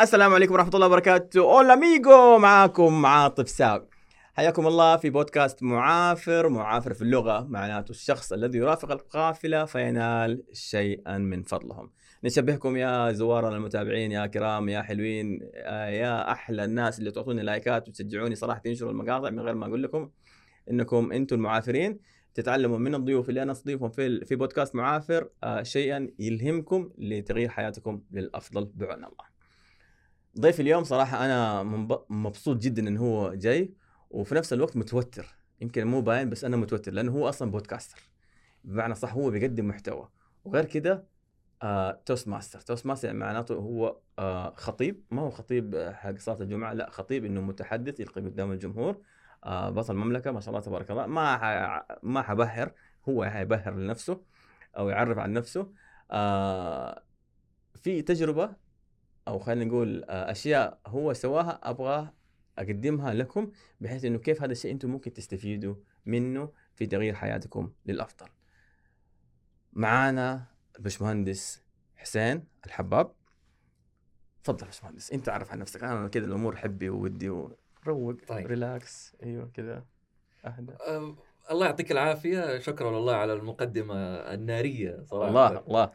[0.00, 1.40] السلام عليكم ورحمة الله وبركاته.
[1.40, 3.88] أولا ميجو معاكم عاطف ساق.
[4.34, 11.18] حياكم الله في بودكاست معافر معافر في اللغة معناته الشخص الذي يرافق القافلة فينال شيئا
[11.18, 11.90] من فضلهم.
[12.24, 15.40] نشبهكم يا زوارنا المتابعين يا كرام يا حلوين
[15.88, 20.10] يا أحلى الناس اللي تعطوني لايكات وتشجعوني صراحة تنشروا المقاطع من غير ما أقول لكم
[20.70, 21.98] إنكم أنتم المعافرين.
[22.34, 28.02] تتعلموا من الضيوف اللي أنا أستضيفهم في في بودكاست معافر آه، شيئا يلهمكم لتغيير حياتكم
[28.10, 29.34] للأفضل بعون الله.
[30.40, 31.62] ضيف اليوم صراحة أنا
[32.10, 33.74] مبسوط جدا ان هو جاي
[34.10, 35.36] وفي نفس الوقت متوتر.
[35.60, 38.02] يمكن مو باين بس أنا متوتر لأنه هو أصلا podcaster.
[38.64, 40.08] بمعنى صح هو بيقدم محتوى.
[40.44, 41.06] وغير كده
[41.62, 45.02] آه Toastmaster Toastmaster يعني معناته هو آه خطيب.
[45.10, 49.00] ما هو خطيب حق صلاة الجمعة لا خطيب إنه متحدث يلقي قدام الجمهور.
[49.46, 51.84] بطل مملكه ما شاء الله تبارك الله ما.
[52.02, 52.72] ما حبهر
[53.08, 54.20] هو حيبهر لنفسه
[54.76, 55.72] أو يعرف عن نفسه
[56.10, 57.02] آه
[57.74, 58.56] في تجربة
[59.28, 62.12] أو خلينا نقول آه أشياء هو سواها أبغى
[62.58, 65.74] أقدمها لكم بحيث إنه كيف هذا الشيء أنتم ممكن تستفيدوا
[66.06, 68.26] منه في تغيير حياتكم للأفضل.
[69.72, 71.62] معانا البشمهندس
[71.96, 73.12] حسين الحباب.
[74.44, 78.20] تفضل يا باشمهندس أنت عارف عن نفسك أنا كذا الأمور حبي وودي وروق طيب.
[78.28, 78.46] طيب.
[78.46, 79.84] ريلاكس أيوه كذا
[80.44, 80.72] أهدى.
[80.72, 81.16] أه،
[81.50, 82.58] الله يعطيك العافية.
[82.58, 83.94] شكرا والله على المقدمة
[84.34, 85.28] النارية صراحة.
[85.28, 85.92] الله الله.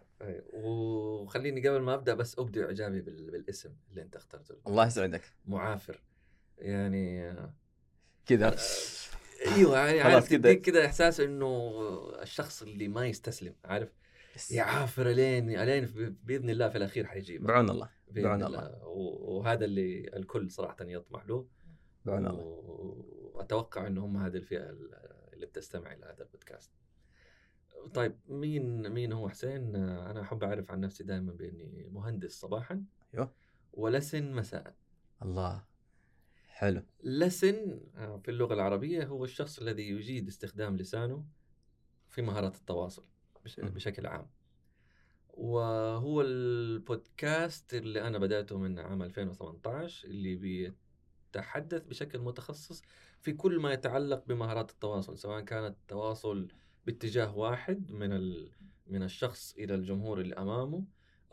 [0.54, 4.56] وخليني قبل ما أبدأ بس أبدي إعجابي بال- بالاسم اللي أنت اخترته.
[4.68, 5.22] الله يسعدك.
[5.46, 6.02] معافر.
[6.58, 7.36] يعني
[8.26, 8.56] كذا.
[9.56, 10.30] أيوه يعني خلاص عارف.
[10.30, 11.72] تديك كده إحساس إنه
[12.22, 13.90] الشخص اللي ما يستسلم عارف؟
[14.52, 15.86] يعافر الين الين
[16.24, 18.84] بإذن الله في الأخير حيجيب بعون الله بعون الله.
[18.88, 21.48] و- وهذا اللي الكل صراحة يطمح له.
[22.10, 22.44] بعون الله
[23.34, 24.70] وأتوقع إنه هم هذه الفئة
[25.34, 26.72] اللي بتستمع إلى هذا البودكاست.
[27.94, 33.34] طيب مين مين هو حسين؟ أنا أحب أعرف عن نفسي دائما بإني مهندس صباحا أيوه
[33.74, 34.76] ولسن مساء.
[35.22, 35.64] الله
[36.48, 41.26] حلو لسن آه، في اللغة العربية هو الشخص الذي يجيد استخدام لسانه
[42.08, 43.06] في مهارات التواصل.
[43.58, 44.30] بشكل عام.
[45.30, 50.36] وهو البودكاست اللي أنا بدأته من عام 2018 اللي
[51.34, 52.82] بيتحدث بشكل متخصص
[53.22, 56.48] في كل ما يتعلق بمهارات التواصل سواء كانت التواصل
[56.86, 58.52] باتجاه واحد من ال...
[58.88, 60.84] من الشخص إلى الجمهور اللي أمامه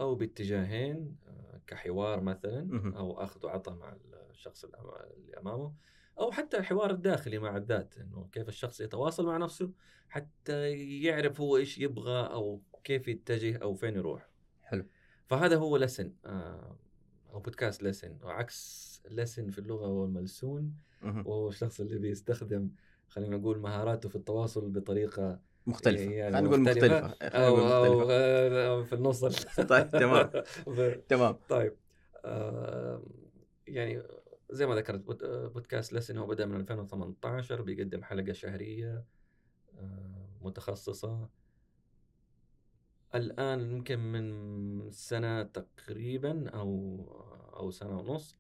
[0.01, 2.93] أو باتجاهين آه، كحوار مثلا.
[2.97, 3.97] أو أخذ وعطاء مع
[4.31, 4.77] الشخص اللي
[5.39, 5.73] أمامه
[6.19, 9.73] أو حتى الحوار الداخلي مع الذات إنه كيف الشخص يتواصل مع نفسه
[10.09, 10.71] حتى
[11.03, 14.31] يعرف هو إيش يبغى أو كيف يتجه أو فين يروح
[14.63, 14.87] حلو
[15.27, 16.77] فهذا هو لسن آه،
[17.33, 20.75] أو بودكاست لسن وعكس لسن في اللغة هو الملسون.
[21.27, 22.71] وهو الشخص اللي بيستخدم
[23.09, 26.03] خلينا نقول مهاراته في التواصل بطريقة مختلفة.
[26.11, 27.09] يعني خلينا نقول مختلفة.
[27.09, 28.13] خلينا أو, أو مختلفة.
[28.13, 29.25] آه، في النص.
[29.25, 30.31] ال- طيب، تمام.
[31.09, 31.37] تمام.
[31.49, 31.73] طيب.
[32.25, 33.03] آه،
[33.69, 34.03] يعني
[34.51, 39.05] زي ما ذكرت بود- آه، بودكاست لسن هو بدأ من 2018 بيقدم حلقة شهرية
[39.79, 41.29] آه، متخصصة.
[43.15, 47.01] الآن يمكن من سنة تقريبا أو
[47.57, 48.37] أو سنة ونص.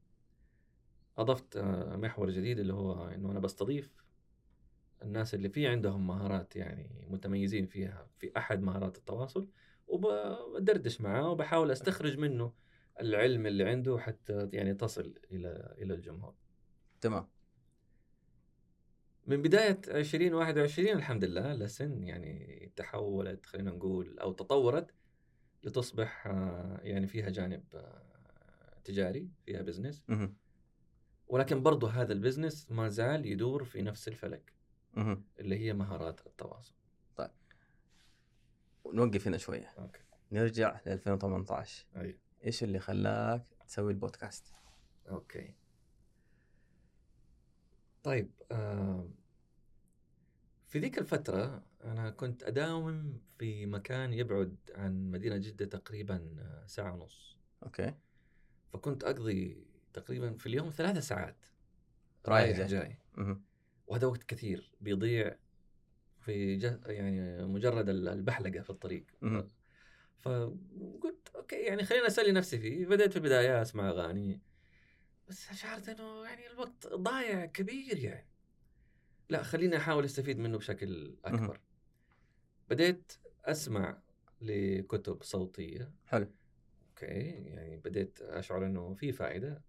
[1.18, 4.06] أضفت آه، محور جديد اللي هو إنه أنا بستضيف
[5.02, 9.48] الناس اللي في عندهم مهارات يعني متميزين فيها في أحد مهارات التواصل
[9.86, 12.52] وبدردش معاه وبحاول أستخرج منه
[13.00, 16.34] العلم اللي عنده حتى يعني تصل إلى إلى الجمهور.
[17.00, 17.28] تمام.
[19.26, 24.94] من بداية 2021 الحمد لله لسن يعني تحولت خلينا نقول أو تطورت
[25.64, 30.04] لتصبح آه، يعني فيها جانب آه، تجاري فيها business.
[31.28, 34.52] ولكن برضو هذا ال business ما زال يدور في نفس الفلك
[34.94, 35.24] مهم.
[35.38, 36.74] اللي هي مهارات التواصل.
[38.92, 39.72] نوقف هنا شوية.
[39.78, 40.00] okay.
[40.32, 42.18] نرجع ل 2018 أي.
[42.44, 44.52] إيش اللي خلاك تسوي البودكاست؟
[45.08, 45.54] أوكي.
[48.02, 49.08] طيب آه
[50.68, 56.92] في ذيك الفترة أنا كنت أداوم في مكان يبعد عن مدينة جدة تقريبا آه، ساعة
[56.92, 57.36] ونص.
[57.62, 57.94] okay.
[58.72, 59.65] فكنت أقضي
[59.96, 61.46] تقريبا في اليوم ثلاثة ساعات
[62.26, 62.66] رايح جاي.
[62.66, 62.98] جاي.
[63.86, 65.36] وهذا وقت كثير بيضيع
[66.20, 69.04] في يعني مجرد ال- البحلقة في الطريق.
[70.18, 72.86] فقلت okay يعني خليني أسلي نفسي فيه.
[72.86, 74.40] بدأت في البداية أسمع أغاني
[75.28, 78.28] بس شعرت إنه يعني الوقت ضايع كبير يعني.
[79.28, 81.60] لا خليني أحاول أستفيد منه بشكل أكبر.
[82.70, 83.12] بديت
[83.44, 83.98] أسمع
[84.40, 85.92] لكتب صوتية.
[86.06, 86.30] حلو.
[86.90, 89.62] okay يعني بديت أشعر إنه في فائدة.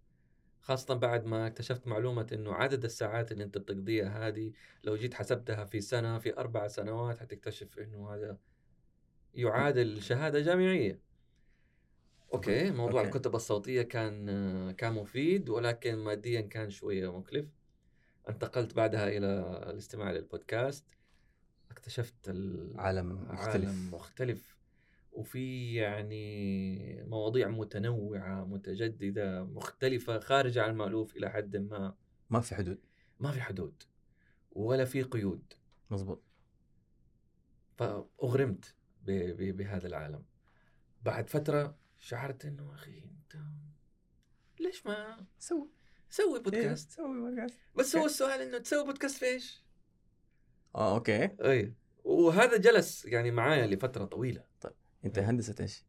[0.60, 4.52] خاصة بعد ما اكتشفت معلومة إنه عدد الساعات اللي أنت بتقضيها هذه
[4.84, 8.38] لو جيت حسبتها في سنة في أربع سنوات حتكتشف إنه هذا
[9.34, 11.00] يعادل شهادة جامعية.
[12.34, 13.16] okay موضوع okay.
[13.16, 17.46] الكتب الصوتية كان كان مفيد ولكن ماديا كان شوية مكلف.
[18.28, 19.26] انتقلت بعدها إلى
[19.70, 20.84] الاستماع للبودكاست.
[21.70, 23.68] اكتشفت ال- عالم مختلف.
[23.68, 24.57] عالم مختلف.
[25.18, 31.94] وفي يعني مواضيع متنوعة متجددة مختلفة خارجه عن المألوف إلى حد ما.
[32.30, 32.78] ما في حدود.
[33.20, 33.82] ما في حدود
[34.52, 35.52] ولا في قيود.
[35.90, 36.22] مزبوط
[37.76, 40.24] فأغرمت بهذا العالم.
[41.02, 43.42] بعد فترة شعرت إنه أخي أنت
[44.60, 45.70] ليش ما سوي.
[46.10, 47.58] سوي بودكاست؟ سوي بودكاست.
[47.74, 47.96] بس.
[47.96, 49.64] هو السؤال إنه تسوي بودكاست في إيش؟
[50.74, 51.24] آه okay.
[51.24, 51.74] اي
[52.04, 54.44] وهذا جلس يعني معايا لفترة طويلة.
[55.04, 55.30] أنت إيه.
[55.30, 55.84] هندسة إيش؟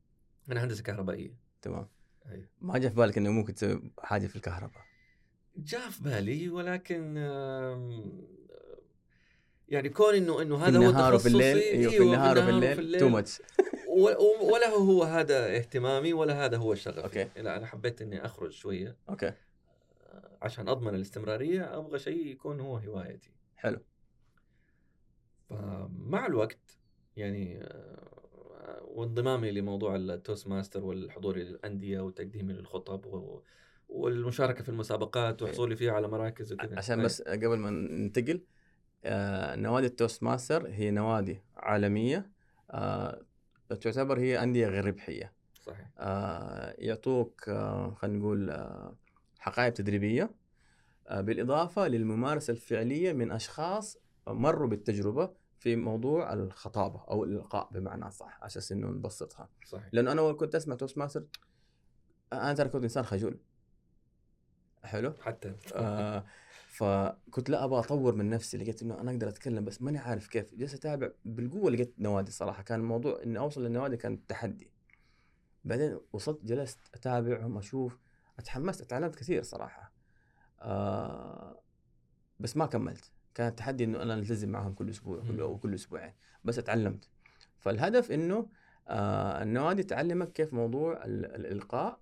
[0.52, 1.34] أنا هندسة كهربائية.
[1.62, 1.88] تمام.
[2.32, 2.48] أي.
[2.62, 4.84] ما جاء في بالك إنه ممكن تسوي حاجة في الكهرباء؟
[5.58, 7.18] جاء في بالي ولكن
[9.70, 12.38] يعني كون انه إنه في هذا هو النهار وفي الليل؟ تخصصي أيوه في أيوه، النهار
[12.38, 13.42] وفي الليل؟ too much
[14.42, 17.04] ولا هو هذا اهتمامي ولا هذا هو شغفي.
[17.04, 17.42] okay.
[17.42, 18.96] لا أنا حبيت إني أخرج شوية.
[19.10, 19.34] okay.
[20.42, 23.32] عشان أضمن الاستمرارية أبغى شيء يكون هو هوايتي.
[23.56, 23.80] حلو.
[25.50, 26.78] فمع الوقت
[27.18, 28.19] يعني آه،
[28.82, 33.44] وانضمامي لموضوع ال Toastmaster والحضور للانديه وتقديمي للخطب و-
[33.90, 36.78] والمشاركة في المسابقات وحصولي فيها على مراكز وكذا.
[36.78, 37.06] عشان أي.
[37.06, 38.42] بس قبل ما ننتقل
[39.06, 42.32] آه نوادي ال Toastmaster هي نوادي عالمية
[42.72, 43.22] آه
[43.70, 45.34] تعتبر هي أندية غير ربحية.
[45.62, 45.90] صحيح.
[45.98, 48.96] آه يعطوك آه خلينا نقول آه
[49.40, 50.32] حقائب تدريبية
[51.08, 53.98] آه بالإضافة للممارسة الفعلية من أشخاص
[54.28, 59.50] مروا بالتجربة في موضوع الخطابة أو الإلقاء بمعنى صح عشان إنه نبسطها.
[59.66, 59.90] صحيح.
[59.92, 61.26] لأنه أنا كنت أسمع Toastmaster
[62.34, 63.40] أنا ترى كنت إنسان خجول.
[64.84, 65.56] حلو؟ حتى.
[65.74, 66.26] آه
[66.68, 70.56] فكنت لا أبغى أطور من نفسي لقيت إنه أنا أقدر أتكلم بس ماني عارف كيف.
[70.56, 72.64] جلست أتابع بالقوة لقيت نوادي صراحة.
[72.64, 74.72] كان الموضوع إني أوصل للنوادي كان تحدي.
[75.64, 78.00] بعدين وصلت جلست أتابعهم أشوف
[78.40, 79.94] أتحمست أتعلمت كثير صراحة.
[80.60, 81.62] آه
[82.40, 83.12] بس ما كملت.
[83.40, 85.40] كان التحدي إنه أنا ألتزم معهم كل أسبوع كل.
[85.42, 86.14] أو كل أسبوعين
[86.44, 87.10] بس اتعلمت.
[87.60, 88.50] فالهدف إنه
[88.88, 92.00] آه النوادي تعلمك كيف موضوع ال- الإلقاء.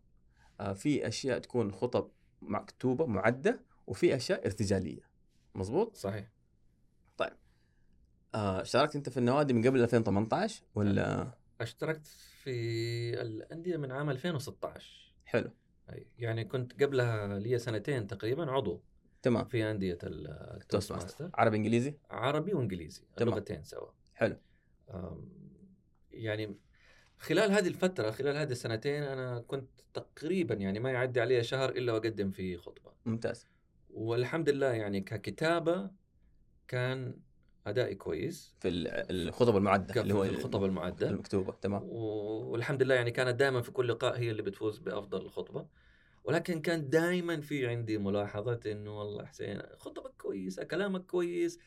[0.60, 2.10] آه في أشياء تكون خطب
[2.42, 5.02] مكتوبة معدة وفي أشياء ارتجالية.
[5.56, 6.32] مظبوط؟ صحيح.
[8.36, 11.32] آه اشتركت أنت في النوادي من قبل 2018 ولا؟
[11.62, 12.52] أشتركت في
[13.22, 15.52] الأندية من عام 2016 حلو.
[16.18, 18.82] يعني كنت قبلها لي سنتين تقريبا عضو.
[19.22, 19.46] تمام.
[19.46, 23.30] في أندية ال- Toast ال Toastmaster عربي إنجليزي؟ عربي وإنجليزي تمام.
[23.34, 23.88] اللغتين سوا.
[24.14, 24.38] حلو.
[26.12, 26.56] يعني
[27.18, 31.94] خلال هذه الفترة خلال هذه السنتين أنا كنت تقريبا يعني ما يعدي علي شهر إلا
[31.94, 32.92] وأقدم في خطبة.
[33.06, 33.46] ممتاز.
[33.90, 35.90] والحمد لله يعني ككتابة
[36.68, 37.20] كان
[37.68, 38.56] أدائي كويس.
[38.60, 38.88] في ال-
[39.28, 41.10] الخطب المعدة اللي هو الخطب المعدة.
[41.10, 41.84] المكتوبة تمام.
[41.84, 45.68] والحمد لله يعني كانت دائما في كل لقاء هي اللي بتفوز بأفضل خطبة.
[46.28, 51.60] ولكن كان دائما في عندي ملاحظة إنه والله حسين خطبك كويسة كلامك كويس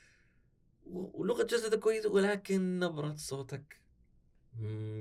[0.86, 3.80] و- ولغة جسدك كويسة ولكن نبرة صوتك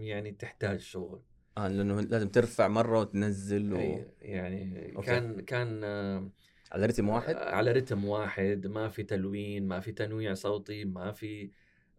[0.02, 1.22] يعني تحتاج شغل.
[1.58, 3.78] آه لأنه لازم ترفع مرة وتنزل و...
[4.22, 5.08] يعني أوكي.
[5.08, 6.30] كان كان آه،
[6.72, 11.52] على رتم واحد؟ على رتم واحد ما في تلوين ما في تنويع صوتي ما في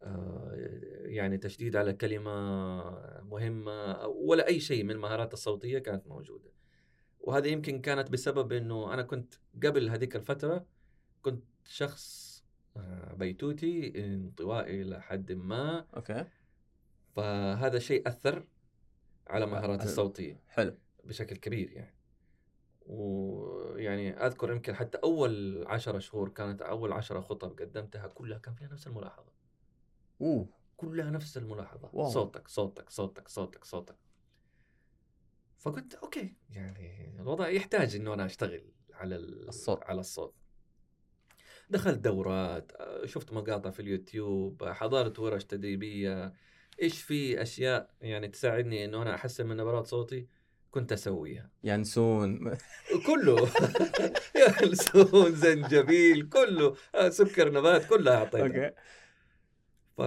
[0.02, 0.52] آه،
[1.04, 2.30] يعني تشديد على كلمة
[3.22, 6.50] مهمة ولا أي شيء من المهارات الصوتية كانت موجودة.
[7.20, 9.34] وهذا يمكن كانت بسبب أنه أنا كنت
[9.64, 10.66] قبل هذيك الفترة
[11.22, 12.30] كنت شخص
[12.76, 15.86] آه، بيتوتي انطوائي إلى حد ما.
[15.96, 16.24] أوكي.
[17.16, 18.46] فهذا الشيء أثر
[19.26, 20.74] على على- مهاراتي الصوتية حلو.
[21.04, 21.94] بشكل كبير يعني.
[22.86, 28.68] ويعني أذكر يمكن حتى أول عشرة شهور كانت أول عشرة خطب قدمتها كلها كان فيها
[28.68, 29.32] نفس الملاحظة.
[30.20, 30.46] أوه.
[30.76, 31.90] كلها نفس الملاحظة.
[31.92, 32.10] wow.
[32.10, 33.96] صوتك صوتك صوتك صوتك صوتك.
[35.60, 38.62] فقلت okay يعني الوضع يحتاج إنه أنا أشتغل
[38.92, 39.82] على ال- الصوت.
[39.84, 40.34] على الصوت.
[41.70, 42.72] دخلت دورات
[43.04, 46.34] شفت مقاطع في اليوتيوب حضرت ورش تدريبية.
[46.82, 50.26] إيش في أشياء يعني تساعدني إنه أنا أحسن من نبرات صوتي؟
[50.70, 51.50] كنت أسويها.
[51.64, 52.56] ينسون.
[53.06, 53.48] كله.
[54.62, 56.76] ينسون زنجبيل كله.
[57.08, 58.46] سكر نبات كلها أعطيتها.
[58.46, 58.74] okay.
[59.96, 60.00] ف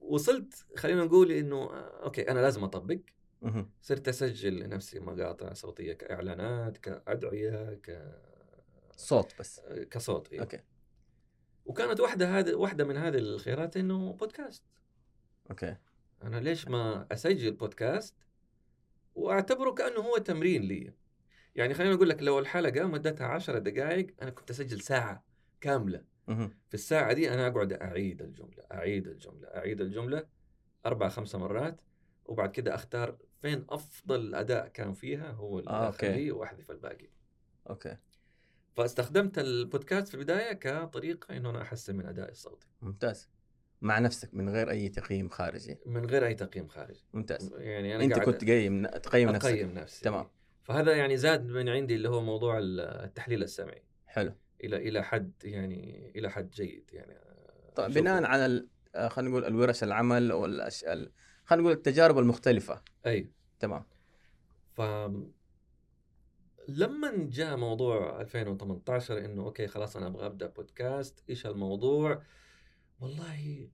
[0.00, 2.98] وصلت خلينا نقول إنه okay أنا لازم أطبق.
[3.82, 8.14] صرت أسجل لنفسي مقاطع صوتية كإعلانات كأدعية ك...
[8.96, 9.60] صوت بس.
[9.90, 10.40] كصوت إيه.
[10.40, 10.60] okay.
[11.66, 14.64] وكانت واحدة هذه واحدة من هذه الخيارات إنه بودكاست
[15.50, 15.76] أوكي.
[16.22, 18.16] أنا ليش ما أسجل بودكاست
[19.14, 20.92] وأعتبره كأنه هو تمرين لي.
[21.54, 25.24] يعني خلينا نقول لك لو الحلقة مدتها عشرة دقائق أنا كنت أسجل ساعة
[25.60, 26.04] كاملة.
[26.68, 30.26] في الساعة دي أنا أقعد أعيد الجملة أعيد الجملة أعيد الجملة
[30.86, 31.80] أربع خمسة مرات
[32.24, 35.88] وبعد كده أختار فين أفضل اداء كان فيها هو اللي آه،.
[35.88, 37.08] اخليه واحذف الباقي.
[37.70, 37.96] أوكي.
[38.76, 43.28] فاستخدمت البودكاست في البداية كطريقة إنه أنا أحسن من ادائي الصوتي ممتاز.
[43.80, 45.78] مع نفسك من غير أي تقييم خارجي.
[45.86, 47.04] من غير أي تقييم خارجي.
[47.12, 47.52] ممتاز.
[47.58, 49.48] يعني أنا أنت قاعد كنت تقيم تقيم نفسك.
[49.48, 50.04] أقيم نفسي.
[50.04, 50.26] تمام.
[50.62, 53.82] فهذا يعني زاد من عندي اللي هو موضوع التحليل السمعي.
[54.06, 54.32] حلو.
[54.64, 57.14] إلى إلى حد يعني إلى حد جيد يعني.
[57.76, 57.90] طيب.
[57.90, 61.12] بناء على آه، خلينا نقول الورش العمل والاشياء ال-
[61.48, 62.82] خلينا نقول التجارب المختلفة.
[63.06, 63.30] أي.
[63.60, 63.84] تمام.
[64.76, 64.80] ف
[66.68, 72.22] لما جاء موضوع 2018 إنه okay خلاص أنا أبغى أبدأ بودكاست إيش الموضوع؟
[73.00, 73.68] والله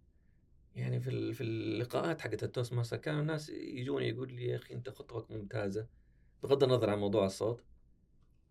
[0.76, 4.90] يعني في في اللقاءات حقت ال Toastmaster كانوا الناس يجوني يقول لي يا أخي أنت
[4.90, 5.86] خطبك ممتازة.
[6.42, 7.64] بغض النظر عن موضوع الصوت.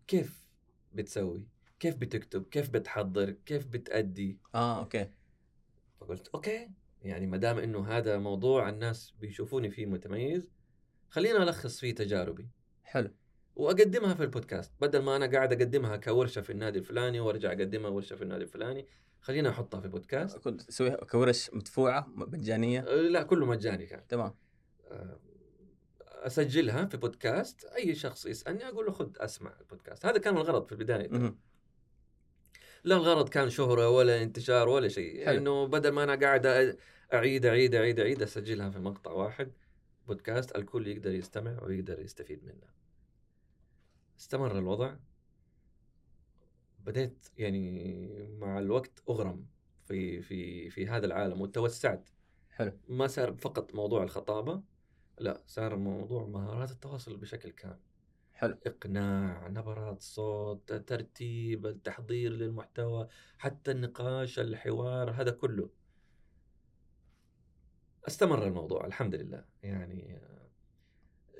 [0.06, 0.48] كيف
[0.92, 1.48] بتسوي؟
[1.80, 5.10] كيف بتكتب؟ كيف بتحضر؟ كيف بتأدي؟ آه okay.
[6.00, 6.83] فقلت okay.
[7.04, 10.50] يعني ما دام إنه هذا موضوع الناس بيشوفوني فيه متميز
[11.10, 12.48] خلينا ألخص فيه تجاربي.
[12.84, 13.10] حلو.
[13.56, 14.72] وأقدمها في البودكاست.
[14.80, 18.86] بدل ما أنا قاعد أقدمها كورشة في النادي الفلاني وأرجع أقدمها ورشة في النادي الفلاني
[19.20, 24.06] خلينا أحطها في بودكاست كنت تسويها كورش مدفوعة مجانية؟ أه، لا كله مجاني كان.
[24.08, 24.34] تمام.
[24.88, 25.18] أه،
[26.00, 27.64] أسجلها في بودكاست.
[27.64, 30.06] أي شخص يسألني أقول له خذ أسمع البودكاست.
[30.06, 31.08] هذا كان الغرض في البداية.
[31.08, 31.38] مهم.
[32.84, 35.30] لا الغرض كان شهرة ولا انتشار ولا شيء.
[35.30, 36.76] إنه بدل ما أنا قاعد
[37.14, 39.52] أعيد أعيد أعيد أعيد أسجلها في مقطع واحد.
[40.06, 42.66] بودكاست الكل يقدر يستمع ويقدر يستفيد منه.
[44.18, 44.96] استمر الوضع.
[46.78, 49.46] بديت يعني مع الوقت أغرم
[49.84, 52.08] في في في هذا العالم وتوسعت.
[52.50, 52.72] حلو.
[52.88, 54.62] ما صار فقط موضوع الخطابة
[55.20, 57.80] لا صار موضوع مهارات التواصل بشكل كامل.
[58.32, 58.58] حلو.
[58.66, 65.83] إقناع نبرات صوت ترتيب التحضير للمحتوى حتى النقاش الحوار هذا كله.
[68.08, 69.44] أستمر الموضوع الحمد لله.
[69.62, 70.18] يعني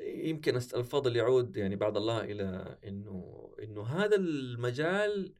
[0.00, 5.35] يمكن الفضل يعود يعني بعد الله إلى إنه إنه هذا المجال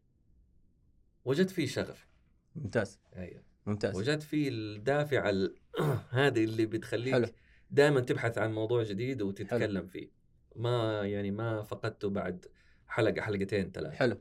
[1.25, 2.09] وجدت فيه شغف.
[2.57, 3.01] ممتاز.
[3.17, 3.43] أيوه.
[3.67, 3.97] ممتاز.
[3.97, 5.57] وجدت فيه الدافع ال-
[6.11, 7.27] هذه اللي بتخليك حلو.
[7.71, 10.09] دائما تبحث عن موضوع جديد وتتكلم فيه.
[10.57, 12.47] ما يعني ما فقدته بعد
[12.89, 13.97] حلقة حلقتين ثلاثة.
[13.97, 14.17] حلو.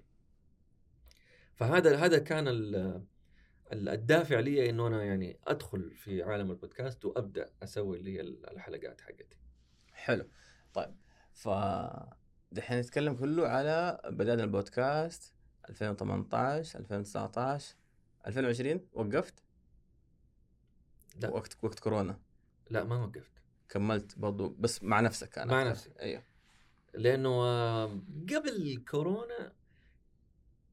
[1.55, 2.47] فهذا هذا كان
[3.73, 9.37] الدافع لي إنه أنا يعني أدخل في عالم البودكاست وأبدأ أسوي اللي هي الحلقات حقتي
[9.93, 10.25] حلو
[10.73, 10.95] طيب
[11.33, 11.49] ف
[12.51, 15.33] دحين نتكلم كله على بدانا البودكاست
[15.69, 17.75] 2018 2019
[18.27, 19.43] 2020 وقفت
[21.15, 21.29] لا.
[21.29, 22.19] وقت وقت كورونا
[22.69, 23.31] لا ما وقفت
[23.69, 25.63] كملت برضو بس مع نفسك أنا مع.
[25.63, 25.89] نفسي.
[25.99, 26.23] أيوه
[26.93, 28.01] لأنه آه،
[28.35, 29.53] قبل كورونا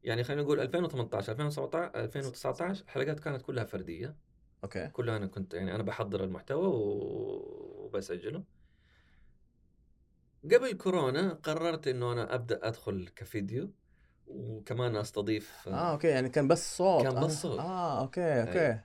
[0.04, 4.16] يعني خلينا نقول 2018 2017 2019 الحلقات كانت كلها فردية.
[4.64, 4.88] أوكي.
[4.88, 8.44] كلها أنا كنت يعني أنا بحضر المحتوى وبسجله.
[10.44, 13.70] قبل كورونا قررت إنه أنا أبدأ أدخل كفيديو
[14.26, 17.02] وكمان أستضيف آه أوكي يعني كان بس صوت.
[17.02, 17.24] كان آه.
[17.26, 17.58] بس صوت.
[17.58, 18.60] آه أوكي أوكي.
[18.60, 18.84] أيوة.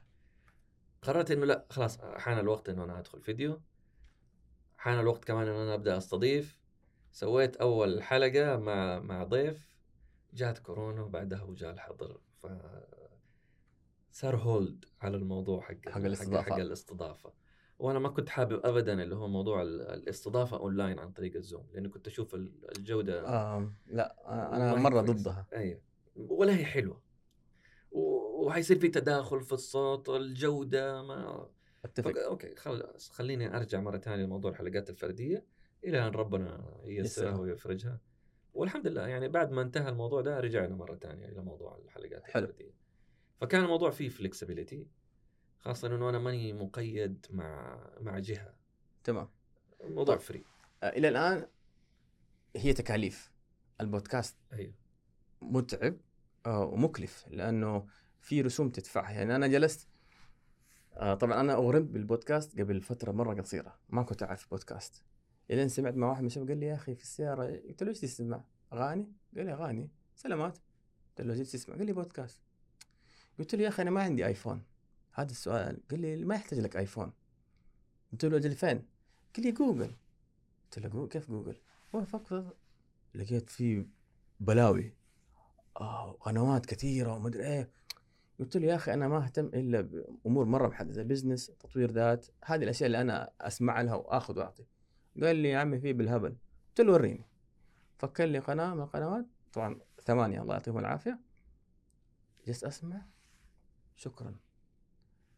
[1.01, 3.61] قررت إنه لا خلاص حان الوقت إنه أنا أدخل فيديو.
[4.77, 6.59] حان الوقت كمان إنه أنا أبدأ أستضيف.
[7.11, 9.74] سويت أول حلقة مع مع ضيف.
[10.35, 12.47] جات كورونا وبعدها وجاء الحظر ف
[14.11, 16.41] صار hold على الموضوع حق حق الاستضافة.
[16.51, 17.33] حق الاستضافة
[17.79, 21.89] وأنا ما كنت حابب ابدا اللي هو موضوع ال- الاستضافة اونلاين عن طريق الزوم لأنه
[21.89, 25.13] كنت أشوف ال- الجودة آه لا آه أنا مرة كويسة.
[25.23, 25.81] ضدها أيوه
[26.15, 27.01] ولا هي حلوة
[27.91, 31.49] وحيصير في تداخل في الصوت الجودة ما
[31.85, 32.19] أتفق فق...
[32.19, 32.55] أوكي
[33.11, 35.45] خليني أرجع مرة ثانية لموضوع الحلقات الفردية
[35.83, 37.39] إلى أن ربنا ييسرها يسرها.
[37.39, 37.99] ويفرجها
[38.55, 42.53] والحمد لله يعني بعد ما انتهى الموضوع ده رجعنا مرة ثانية إلى موضوع الحلقات حلو.
[43.41, 44.87] فكان الموضوع فيه flexibility
[45.59, 48.53] خاصة إنه أنا ماني مقيد مع مع جهة.
[49.03, 49.29] تمام.
[49.83, 50.23] الموضوع طيب.
[50.25, 50.43] free
[50.83, 51.47] آه إلى الآن
[52.55, 53.31] هي تكاليف.
[53.81, 54.73] البودكاست أيوه.
[55.41, 55.97] متعب
[56.45, 57.87] آه ومكلف لأنه
[58.21, 59.11] في رسوم تدفعها.
[59.11, 59.87] يعني أنا جلست
[60.93, 63.79] آه طبعا أنا اغرمت بالبودكاست قبل فترة مرة قصيرة.
[63.89, 65.03] ما كنت أعرف البودكاست
[65.51, 67.99] الين سمعت مع واحد من الشباب قال لي يا أخي في السيارة قلت له إيش
[67.99, 69.89] تسمع؟ أغاني؟ قال لي أغاني.
[70.15, 70.57] سلامات.
[71.09, 72.41] قلت له جيت تسمع؟ قال لي بودكاست.
[73.39, 74.63] قلت له يا أخي أنا ما عندي آيفون.
[75.11, 75.79] هذا السؤال.
[75.91, 77.13] قال لي ما يحتاج لك آيفون.
[78.11, 78.85] قلت له أجل فين؟
[79.35, 79.91] قال لي جوجل.
[80.63, 81.55] قلت له جوجل كيف جوجل؟
[81.91, 82.55] فقط
[83.15, 83.87] لقيت فيه
[84.39, 84.93] بلاوي.
[85.77, 87.69] آه قنوات كثيرة ومدري إيه.
[88.39, 92.25] قلت له يا أخي أنا ما أهتم إلا بأمور مرة محدده business تطوير ذات.
[92.45, 94.65] هذه الأشياء اللي أنا أسمع لها وآخذ وأعطي.
[95.21, 96.35] قال لي يا عمي في بالهبل.
[96.69, 97.25] قلت له وريني.
[97.97, 99.25] فكر لي قناة من القنوات.
[99.53, 101.19] طبعا ثمانية الله يعطيهم العافية.
[102.47, 103.05] جلست أسمع.
[103.95, 104.35] شكرا.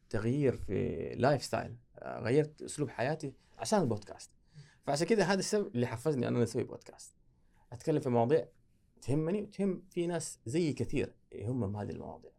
[0.09, 4.31] تغيير في lifestyle غيرت أسلوب حياتي عشان البودكاست.
[4.83, 7.13] فعشان كذا هذا السبب اللي حفزني أنا أسوي بودكاست.
[7.71, 8.47] أتكلم في مواضيع
[9.01, 12.31] تهمني وتهم في ناس زيي كثير يهمهم هذه المواضيع.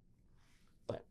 [0.89, 1.03] طيب.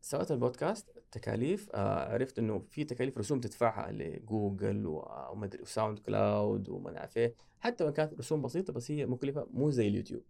[0.00, 0.93] سويت البودكاست.
[1.16, 6.98] التكاليف آه عرفت إنه في تكاليف رسوم تدفعها لجوجل و- وما أدري و SoundCloud وما
[6.98, 7.34] اعرف إيه.
[7.60, 10.22] حتى وان كانت رسوم بسيطة بس هي مكلفة مو زي اليوتيوب.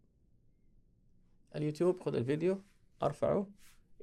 [1.56, 2.62] اليوتيوب خذ الفيديو
[3.02, 3.46] أرفعه.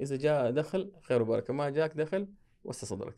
[0.01, 1.53] إذا جاء دخل خير وبركة.
[1.53, 2.27] ما جاك دخل
[2.63, 3.15] وسع صدرك.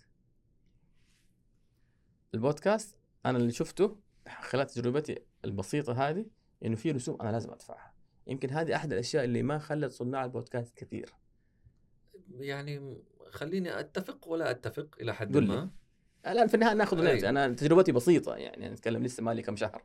[2.33, 3.97] البودكاست أنا اللي شفته
[4.41, 6.25] خلال تجربتي البسيطة هذه
[6.65, 7.93] إنه في رسوم أنا لازم أدفعها.
[8.27, 11.13] يمكن هذه أحد الأشياء اللي ما خلت صناع البودكاست كثير.
[12.39, 12.97] يعني
[13.33, 15.37] خليني أتفق ولا أتفق إلى حد.
[15.37, 15.69] ما.
[16.27, 17.13] الآن في النهاية ناخذ أي.
[17.13, 19.83] نفسي أنا تجربتي بسيطة يعني نتكلم لسه مالي كم شهر.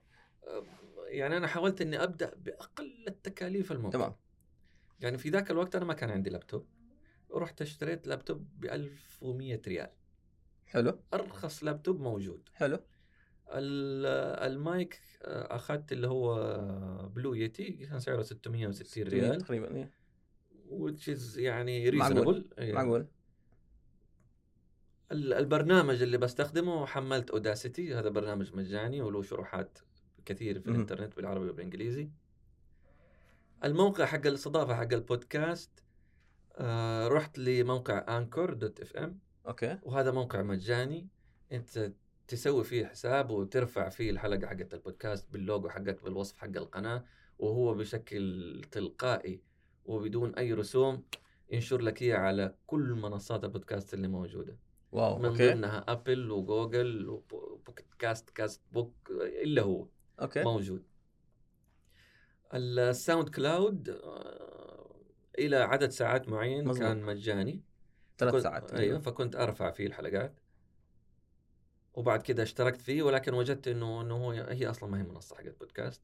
[1.06, 4.14] يعني أنا حاولت إني أبدأ بأقل التكاليف الممكن تمام.
[5.00, 6.66] يعني في ذاك الوقت أنا ما كان عندي لابتوب
[7.34, 9.90] رحت اشتريت لابتوب ب 1100 ريال.
[10.66, 10.98] حلو.
[11.14, 12.48] أرخص لابتوب موجود.
[12.54, 12.78] حلو.
[13.48, 16.34] ال- المايك أخذت اللي هو
[17.14, 19.40] Blue Yeti كان سعره 660 ريال.
[19.40, 19.90] تقريبا إيه.
[20.70, 22.14] which is يعني معقول.
[22.18, 23.06] reasonable معقول.
[25.12, 29.78] البرنامج اللي بستخدمه حملت Audacity هذا برنامج مجاني وله شروحات
[30.24, 30.68] كثير في.
[30.68, 32.10] الإنترنت بالعربي وبالإنجليزي.
[33.64, 35.70] الموقع حق الاستضافة حق البودكاست
[36.56, 39.78] آه رحت لموقع Anchor dot FM أوكي.
[39.82, 41.08] وهذا موقع مجاني.
[41.52, 41.92] أنت
[42.28, 47.04] تسوي فيه حساب وترفع فيه الحلقة حقت البودكاست باللوجو حقك بالوصف حق القناة
[47.38, 49.40] وهو بشكل تلقائي
[49.84, 51.04] وبدون أي رسوم
[51.50, 54.56] ينشر لك إياه على كل منصات البودكاست اللي موجودة.
[54.92, 55.50] wow من أوكي.
[55.52, 59.86] ضمنها Apple وجوجل و Pocket Casts كاست بوك إلا هو.
[60.20, 60.42] أوكي.
[60.42, 60.82] موجود.
[62.54, 64.94] ال SoundCloud آه،
[65.38, 66.78] إلى عدد ساعات معين مظبوط.
[66.78, 67.62] كان مجاني.
[68.18, 70.40] ثلاث ساعات أيوه فكنت أرفع فيه الحلقات.
[71.94, 75.58] وبعد كده اشتركت فيه ولكن وجدت انه إنه هو هي أصلا ما هي منصة حقت
[75.58, 76.02] بودكاست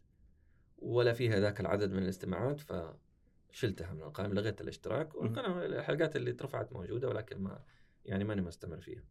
[0.79, 5.15] ولا فيها ذاك العدد من الاستماعات فشلتها من القائمة لغيت الاشتراك.
[5.15, 7.63] وكان الحلقات اللي اترفعت موجودة ولكن ما
[8.05, 9.05] يعني ماني مستمر فيها.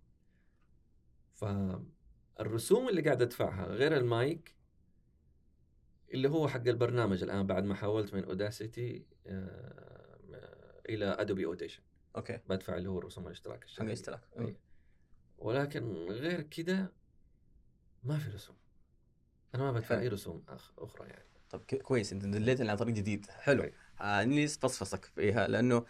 [1.33, 4.55] فالرسوم اللي قاعد أدفعها غير المايك
[6.13, 9.05] اللي هو حق البرنامج الآن بعد ما حولت من Audacity
[10.89, 11.83] إلى Adobe Audition
[12.15, 12.39] أوكي.
[12.49, 14.57] بدفع اللي هو رسوم الاشتراك حق الشهري الاشتراك أي.
[15.37, 16.93] ولكن غير كده
[18.03, 18.55] ما في رسوم.
[19.55, 19.99] أنا ما بدفع.
[19.99, 20.43] أي رسوم.
[20.77, 21.25] أخرى يعني.
[21.49, 23.25] طب كويس إنت دليتني على طريق جديد.
[23.29, 23.63] حلو.
[23.63, 23.73] أي.
[24.01, 25.85] آه nice فصفصك فيها؟ لأنه آه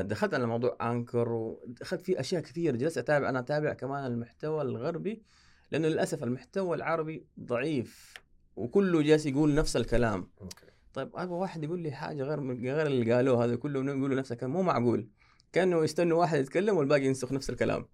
[0.00, 5.22] دخلت على موضوع أنكر ودخلت فيه أشياء كثير جلست أتابع أنا أتابع كمان المحتوى الغربي
[5.70, 8.14] لأنه للأسف المحتوى العربي ضعيف
[8.56, 10.30] وكله جالس يقول نفس الكلام.
[10.40, 10.66] أوكي.
[10.94, 12.40] طيب أبغى واحد يقول لي حاجة غير
[12.74, 15.08] غير اللي قالوه هذا كله يقولوا نفس الكلام مو معقول.
[15.52, 17.88] كأنه يستنوا واحد يتكلم والباقي ينسخ نفس الكلام.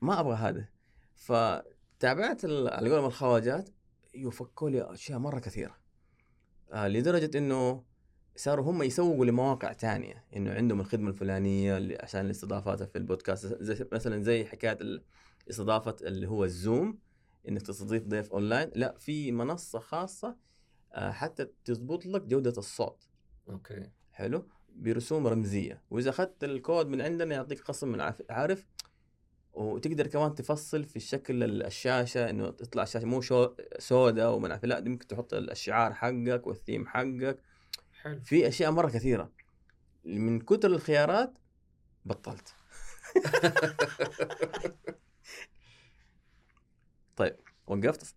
[0.00, 0.68] ما أبغى هذا.
[1.14, 3.68] فتابعت على قولهم الخواجات
[4.14, 5.76] يفكوا لي أشياء مرة كثيرة.
[6.72, 7.84] آه لدرجة إنه
[8.36, 13.88] صاروا هم يسوقوا لمواقع تانية إنه عندهم الخدمة الفلانية اللي عشان الاستضافات في البودكاست زي
[13.92, 14.78] مثلا زي حكاية
[15.50, 16.98] استضافة اللي هو ال Zoom
[17.48, 20.36] إنك تستضيف ضيف أونلاين لا في منصة خاصة
[20.92, 23.08] آه، حتى تضبط لك جودة الصوت.
[23.48, 23.90] أوكي.
[24.12, 25.82] حلو؟ برسوم رمزية.
[25.90, 28.66] وإذا أخذت الكود من عندنا يعطيك خصم من عارف-
[29.52, 34.80] وتقدر كمان تفصل في الشكل ال- الشاشة إنه تطلع الشاشه مو شو سودا وما لا
[34.80, 37.38] ممكن تحط الشعار حقك والثيم حقك
[38.02, 38.20] حلو.
[38.20, 39.32] في أشياء مرة كثيرة.
[40.04, 41.38] من كتر الخيارات
[42.04, 42.54] بطلت.
[47.16, 47.36] طيب
[47.66, 48.16] وقفت؟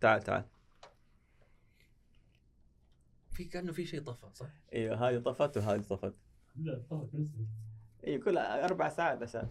[0.00, 0.44] تعال تعال.
[3.30, 6.14] في كأنه في شيء طفى صح؟ أيوه هذه طفت وهذه طفت.
[6.56, 7.08] لا لسه
[8.06, 9.50] أيوه كلها أربع ساعات عشان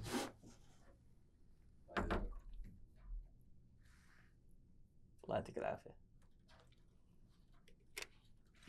[5.23, 6.04] الله يعطيك العافية.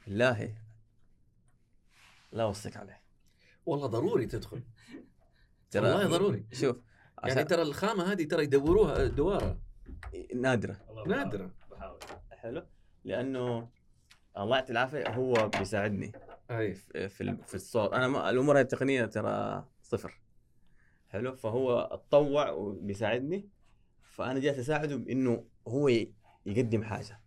[0.07, 0.55] بالله.
[2.33, 3.01] لا أوصيك عليه.
[3.67, 4.63] والله ضروري تدخل.
[5.71, 6.47] ترى والله ضروري.
[6.53, 9.59] شوف يعني عشان ترى الخامة هذه ترى يدوروها دوارة.
[10.35, 10.77] نادرة.
[11.07, 11.55] نادرة.
[11.71, 11.99] بحاول.
[12.31, 12.67] حلو.
[13.05, 13.69] لأنه
[14.39, 16.13] الله يعطي العافية هو بيساعدني
[16.51, 16.75] أي.
[16.75, 17.93] في في ال- في الصوت.
[17.93, 20.21] أنا ما الأمور التقنية ترى صفر.
[21.09, 21.37] حلو.
[21.37, 23.49] فهو اتطوع وبيساعدني.
[24.03, 25.89] فأنا جالس أساعده بإنه هو
[26.47, 27.21] يقدم حاجة.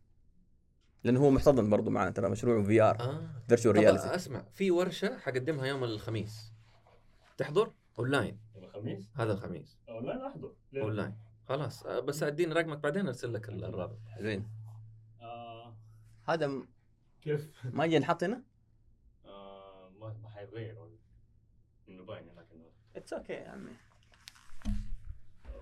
[1.03, 3.29] لأنه هو محتضن برضه معنا ترى مشروع VR آه.
[3.47, 6.53] virtual reality أسمع في ورشة حقدمها يوم الخميس.
[7.37, 8.39] تحضر؟ أونلاين.
[8.55, 9.77] الخميس؟ هذا الخميس.
[9.89, 10.53] أونلاين أحضر.
[10.71, 11.15] ليه؟ أونلاين.
[11.47, 13.97] خلاص آه، بس أديني رقمك بعدين أرسل لك ال- الرابط.
[14.19, 14.47] زين.
[15.21, 15.75] آه.
[16.27, 16.67] هذا م-
[17.21, 18.43] كيف؟ ما يجي نحط هنا؟
[19.25, 20.79] آه ما ما حيتغير.
[20.79, 20.97] ولا
[21.89, 23.71] انه باين هناك انه it's okay يا عمي.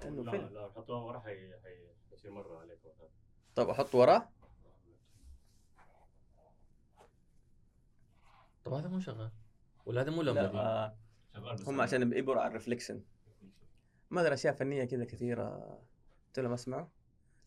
[0.06, 0.48] إنه لا فيلم.
[0.54, 2.80] لا حطوها ورا حي حي يصير مرة عليك.
[3.56, 4.30] طب أحط وراه؟
[8.68, 9.32] طب هذا مو شغال.
[9.86, 10.98] ولا هذا مو لا لمبه آه
[11.68, 13.04] هم عشان بيبروا على ال reflection
[14.10, 15.80] ما أدري أشياء فنية كذا كثيرة.
[16.28, 16.88] قلت لهم أسمعوا.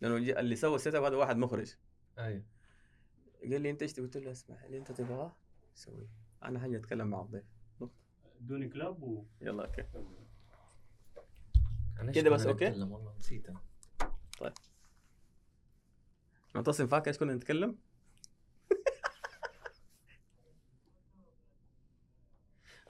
[0.00, 1.74] لأنه جي- اللي سوى ال setup هذا واحد مخرج.
[2.18, 2.44] أي.
[3.42, 5.36] قال لي أنت إيش؟ قلت له أسمع اللي أنت تبغاه
[5.74, 6.08] سويه.
[6.42, 7.44] أنا حاجة أتكلم مع الضيف.
[8.40, 9.84] ادوني كلاب و يلا okay.
[12.12, 13.60] كده بس؟ نتكلم؟ والله نسيت أنا.
[16.54, 17.78] معتصم فاكر إيش كنا نتكلم؟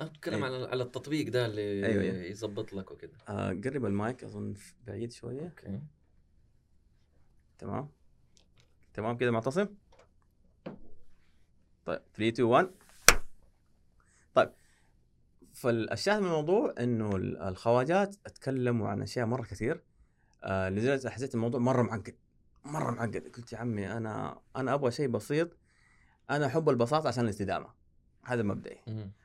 [0.00, 0.54] أنا بتكلم أي.
[0.54, 2.16] على على التطبيق ده اللي أيوة، أيوة.
[2.16, 4.54] يظبط لك وكذا آه قرب المايك أظن
[4.86, 5.42] بعيد شوية.
[5.42, 5.80] okay.
[7.58, 7.88] تمام.
[8.94, 9.66] تمام كده معتصم؟
[11.86, 12.70] طيب 3 2 1
[14.34, 14.50] طيب
[15.54, 19.82] فالشاهد من الموضوع إنه ال- الخواجات أتكلموا عن أشياء مرة كثير.
[20.44, 22.14] آه لدرجة حسيت الموضوع مرة معقد
[22.64, 23.32] مرة معقد.
[23.36, 25.56] قلت يا عمي أنا أنا أبغى شيء بسيط.
[26.30, 27.68] أنا أحب البساطة عشان الاستدامة.
[28.24, 28.78] هذا مبدئي.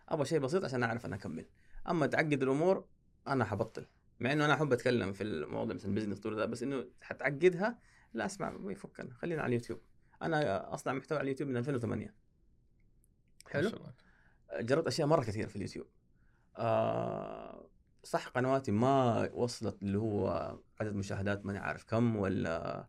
[0.10, 1.46] أبغى شيء بسيط عشان أعرف أنا أكمل.
[1.90, 2.86] أما تعقد الأمور
[3.28, 3.86] أنا حبطل.
[4.20, 7.80] مع إنه أنا أحب أتكلم في المواضيع مثل البزنس طول ده بس إنه حتعقدها
[8.14, 9.14] لا أسمع يفكنا.
[9.14, 9.82] خلينا على اليوتيوب.
[10.22, 13.72] أنا أصنع محتوى على اليوتيوب من 2008 ما حلو.
[14.60, 15.88] جربت أشياء مرة كثير في اليوتيوب.
[16.58, 17.70] آه
[18.04, 22.88] صح قنواتي ما وصلت اللي هو عدد مشاهدات ماني عارف كم ولا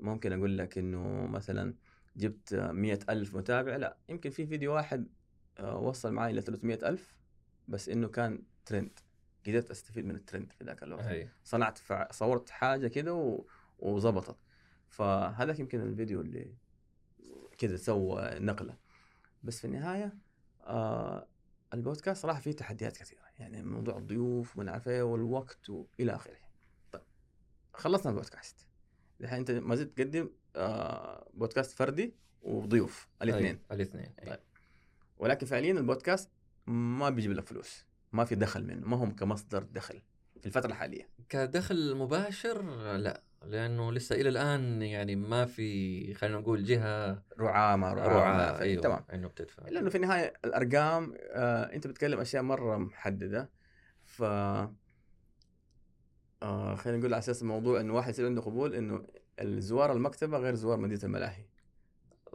[0.00, 1.74] ممكن أقول لك إنه مثلا
[2.16, 3.96] جبت مية ألف متابع؟ لا.
[4.08, 5.08] يمكن في فيديو واحد
[5.60, 7.16] وصل معي ل 300 ألف
[7.68, 8.98] بس إنه كان ترند
[9.46, 11.04] قدرت أستفيد من الترند في ذاك الوقت.
[11.04, 11.28] أي.
[11.44, 12.08] صنعت فع...
[12.12, 13.44] صورت حاجة كده و...
[13.78, 14.36] وظبطت.
[14.88, 16.54] فهذاك يمكن الفيديو اللي
[17.58, 18.76] كده سوى نقلة.
[19.42, 20.12] بس في النهاية
[20.64, 21.26] آه
[21.74, 23.22] البودكاست صراحة فيه تحديات كثيرة.
[23.38, 26.36] يعني موضوع الضيوف وما عارف إيه والوقت والى آخره.
[26.92, 27.02] طيب
[27.74, 28.66] خلصنا البودكاست.
[29.20, 33.76] الحين أنت ما زلت تقدم آه بودكاست فردي وضيوف الاثنين أي.
[33.76, 34.14] الاثنين.
[34.22, 34.26] أي.
[34.26, 34.38] طيب.
[35.18, 36.30] ولكن فعليا البودكاست
[36.66, 40.02] ما بيجيب لك فلوس ما في دخل منه ما هم كمصدر دخل
[40.40, 41.08] في الفترة الحالية.
[41.28, 42.62] كدخل مباشر
[42.96, 48.60] لا لأنه لسه إلى الآن يعني ما في خلينا نقول جهة رعاة ما رعاة, ما-
[48.60, 49.04] أيوه تمام.
[49.12, 49.68] إنه بتدفع.
[49.68, 53.50] لأنه في النهاية الأرقام آه أنت بتتكلم أشياء مرة محددة
[54.04, 54.22] ف
[56.42, 59.06] آه خلينا نقول على أساس الموضوع إنه واحد يصير عنده قبول إنه
[59.40, 61.44] الزوار المكتبة غير زوار مدينة الملاهي.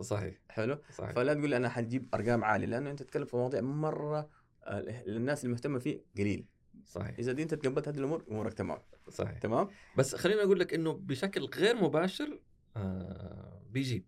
[0.01, 0.77] صحيح حلو.
[0.91, 1.11] صحيح.
[1.11, 4.29] فلا تقول أنا حجيب أرقام عالية لأنه أنت تتكلم في مواضيع مرة
[4.63, 6.45] آه الناس المهتمه فيه قليل.
[6.85, 7.15] صحيح.
[7.19, 8.79] إذا دي أنت تقبلت هذه الأمور أمورك تمام.
[9.09, 9.37] صحيح.
[9.37, 12.39] تمام؟ بس خليني أقول لك إنه بشكل غير مباشر
[12.77, 14.05] آه بيجيب.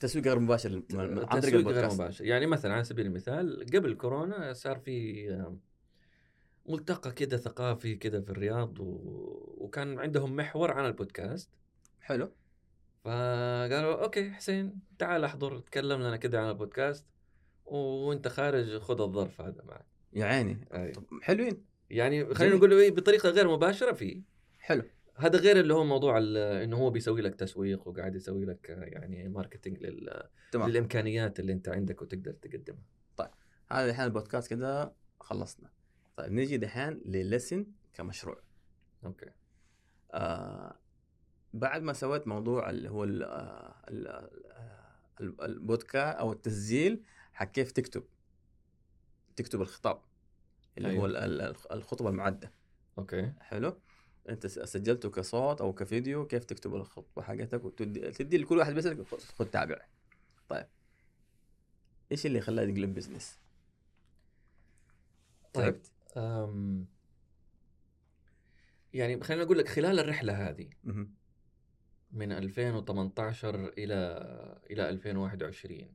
[0.00, 2.24] تسويق غير مباشر عن طريق غير مباشر.
[2.24, 5.56] يعني مثلا على سبيل المثال قبل كورونا صار في آه،
[6.66, 8.84] ملتقى كده ثقافي كده في الرياض و...
[9.58, 11.50] وكان عندهم محور عن البودكاست.
[12.00, 12.32] حلو.
[13.04, 17.06] فقالوا okay حسين تعال احضر تكلم لنا كده عن البودكاست
[17.64, 19.86] وانت خارج خذ الظرف هذا معك.
[20.12, 20.68] يا عيني.
[20.72, 20.92] أي.
[21.22, 21.64] حلوين.
[21.90, 22.56] يعني خلينا.
[22.56, 24.22] نقول إيه، بطريقة غير مباشرة في
[24.58, 24.82] حلو.
[25.16, 29.78] هذا غير اللي هو موضوع إنه هو بيسوي لك تسويق وقاعد يسوي لك يعني marketing
[29.78, 30.22] لل...
[30.52, 30.68] تمام.
[30.68, 32.82] للإمكانيات اللي أنت عندك وتقدر تقدمها.
[33.70, 35.70] هذا الحين البودكاست كده خلصنا.
[36.16, 38.40] طيب نجي دحين للسن كمشروع.
[39.04, 39.30] okay.
[40.12, 40.76] آه
[41.54, 44.30] بعد ما سويت موضوع اللي هو ال- آه، ال- آه،
[45.20, 48.04] ال- البودكاست أو التسجيل حق كيف تكتب
[49.36, 50.00] تكتب الخطاب
[50.78, 51.02] اللي أيوة.
[51.02, 52.52] هو ال- ال- الخطبة المعدة
[52.98, 53.80] okay حلو
[54.28, 59.46] أنت سجلته كصوت أو كفيديو كيف تكتب الخطبة حقتك وتدي تدي لكل واحد بيسألك خذ
[59.46, 59.86] تابع
[60.48, 60.66] طيب
[62.12, 63.38] إيش اللي خلاه يقلب business؟
[65.52, 65.80] طيب؟
[66.16, 66.86] أم...
[68.94, 70.70] يعني خلينا نقول لك خلال الرحلة هذه.
[72.12, 73.96] من 2018 إلى
[74.70, 75.88] إلى 2021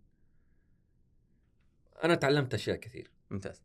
[2.03, 3.11] أنا تعلمت أشياء كثير.
[3.31, 3.63] ممتاز.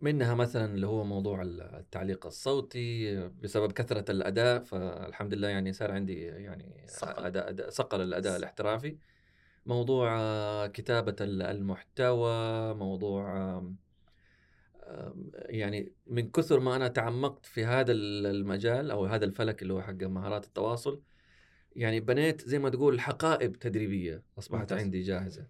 [0.00, 6.20] منها مثلا اللي هو موضوع التعليق الصوتي بسبب كثرة الأداء فالحمد لله يعني صار عندي
[6.22, 7.24] يعني صقل.
[7.24, 8.96] أداء, أداء صقل الأداء الاحترافي.
[9.66, 13.26] موضوع آه، كتابة ال- المحتوى موضوع
[15.34, 19.82] يعني من كثر ما أنا تعمقت في هذا ال- المجال أو هذا الفلك اللي هو
[19.82, 21.02] حق مهارات التواصل
[21.76, 24.78] يعني بنيت زي ما تقول حقائب تدريبية أصبحت ممتاز.
[24.78, 25.46] عندي جاهزة.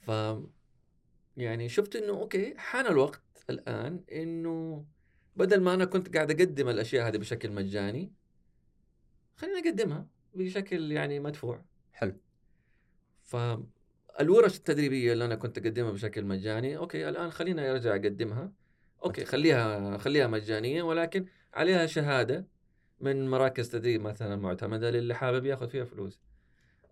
[0.00, 0.10] ف
[1.36, 4.86] يعني شفت إنه okay حان الوقت الآن إنه
[5.36, 8.12] بدل ما أنا كنت قاعد أقدم الأشياء هذه بشكل مجاني
[9.36, 11.64] خليني أقدمها بشكل يعني مدفوع.
[11.92, 12.16] حلو.
[13.22, 13.36] ف
[14.20, 18.52] الورش التدريبية اللي أنا كنت أقدمها بشكل مجاني okay الآن خلينا أرجع أقدمها.
[19.04, 22.46] okay خليها خليها مجانية ولكن عليها شهادة
[23.00, 26.20] من مراكز تدريب مثلا معتمدة للي حابب يأخذ فيها فلوس.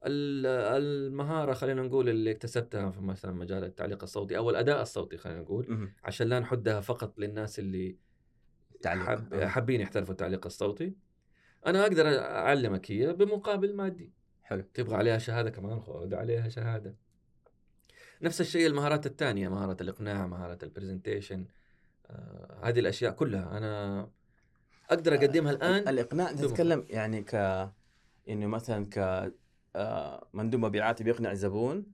[0.06, 0.46] ال-
[0.82, 5.90] المهارة خلينا نقول اللي اكتسبتها في مثلا مجال التعليق الصوتي أو الأداء الصوتي خلينا نقول.
[6.04, 7.96] عشان لا نحدها فقط للناس اللي
[8.86, 9.34] حاب.
[9.44, 10.94] حابين يحترفوا التعليق الصوتي.
[11.66, 14.12] أنا أقدر أعلمك هي بمقابل مادي.
[14.42, 14.64] حلو.
[14.74, 16.96] تبغى عليها شهادة كمان؟ خذ عليها شهادة.
[18.22, 21.44] نفس الشيء المهارات الثانية مهارة الإقناع مهارة البرزنتيشن
[22.10, 24.08] آه هذه الأشياء كلها أنا
[24.90, 27.34] أقدر أقدمها الآن الإقناع تتكلم يعني ك
[28.28, 29.32] إنه مثلا ك
[29.76, 31.86] آه، مندوب مبيعات بيقنع الزبون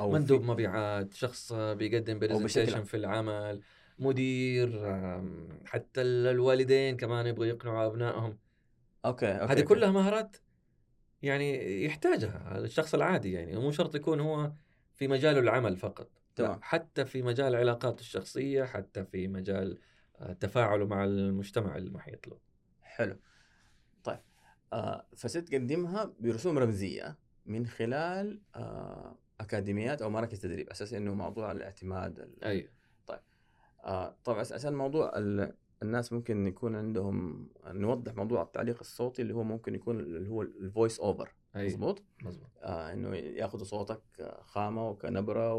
[0.00, 2.82] أو مندوب مبيعات شخص بيقدم presentation.
[2.82, 3.60] في العمل
[3.98, 4.68] مدير
[5.66, 8.38] حتى ال- الوالدين كمان يبغوا يقنعوا أبنائهم
[9.04, 9.60] okay okay هذه.
[9.60, 10.36] كلها مهارات
[11.22, 14.52] يعني يحتاجها الشخص العادي يعني مو شرط يكون هو
[14.98, 16.10] في مجاله العمل فقط.
[16.36, 16.58] تمام.
[16.62, 19.78] حتى في مجال علاقاته الشخصية حتى في مجال
[20.16, 22.38] آه، تفاعله مع المجتمع المحيط له.
[22.82, 23.16] حلو.
[24.04, 24.18] طيب
[24.72, 32.18] آه فستقدمها برسوم رمزية من خلال آه أكاديميات أو مراكز تدريب أساس إنه موضوع الاعتماد
[32.20, 32.70] ال- أي.
[33.84, 39.42] آه طبعا عشان موضوع ال- الناس ممكن يكون عندهم نوضح موضوع التعليق الصوتي اللي هو
[39.42, 44.02] ممكن يكون اللي هو ال voice over مظبوط؟ مزبوط آه إنه ياخذوا صوتك
[44.40, 45.54] خامة وكنبرة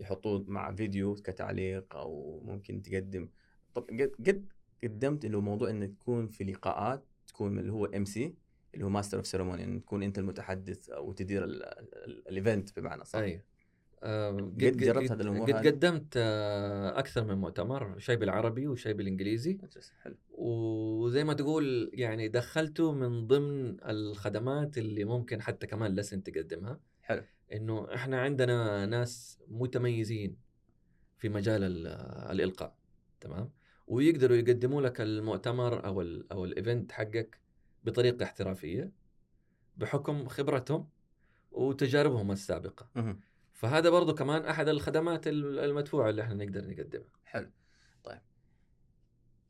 [0.00, 3.28] ويحطوه مع فيديو كتعليق أو ممكن تقدم.
[3.74, 4.46] طب قد قد
[4.84, 8.34] قدمت هو موضوع إنك تكون في لقاءات تكون اللي هو MC
[8.74, 12.78] اللي هو master of ceremony إنه تكون أنت المتحدث أو تدير ال- ال- ال event
[12.80, 13.42] بمعنى صح؟ أي.
[14.04, 19.58] آه، قد جربت هذه الأمور قد؟ قدمت آه، أكثر من مؤتمر شيء بالعربي وشيء بالإنجليزي.
[20.02, 20.16] حلو.
[20.30, 26.80] وزي ما تقول يعني دخلته من ضمن الخدمات اللي ممكن حتى كمان لسن تقدمها.
[27.02, 27.22] حلو.
[27.52, 30.36] إنه إحنا عندنا ناس متميزين
[31.18, 31.86] في مجال ال-
[32.32, 32.74] الإلقاء
[33.20, 33.50] تمام؟
[33.86, 37.38] ويقدروا يقدموا لك المؤتمر أو ال أو الايفنت حقك
[37.84, 38.92] بطريقة احترافية
[39.76, 40.88] بحكم خبرتهم
[41.52, 42.88] وتجاربهم السابقة.
[43.64, 47.08] فهذا برضو كمان أحد الخدمات ال- المدفوعة اللي إحنا نقدر نقدمها.
[47.24, 47.50] حلو.
[48.04, 48.20] طيب.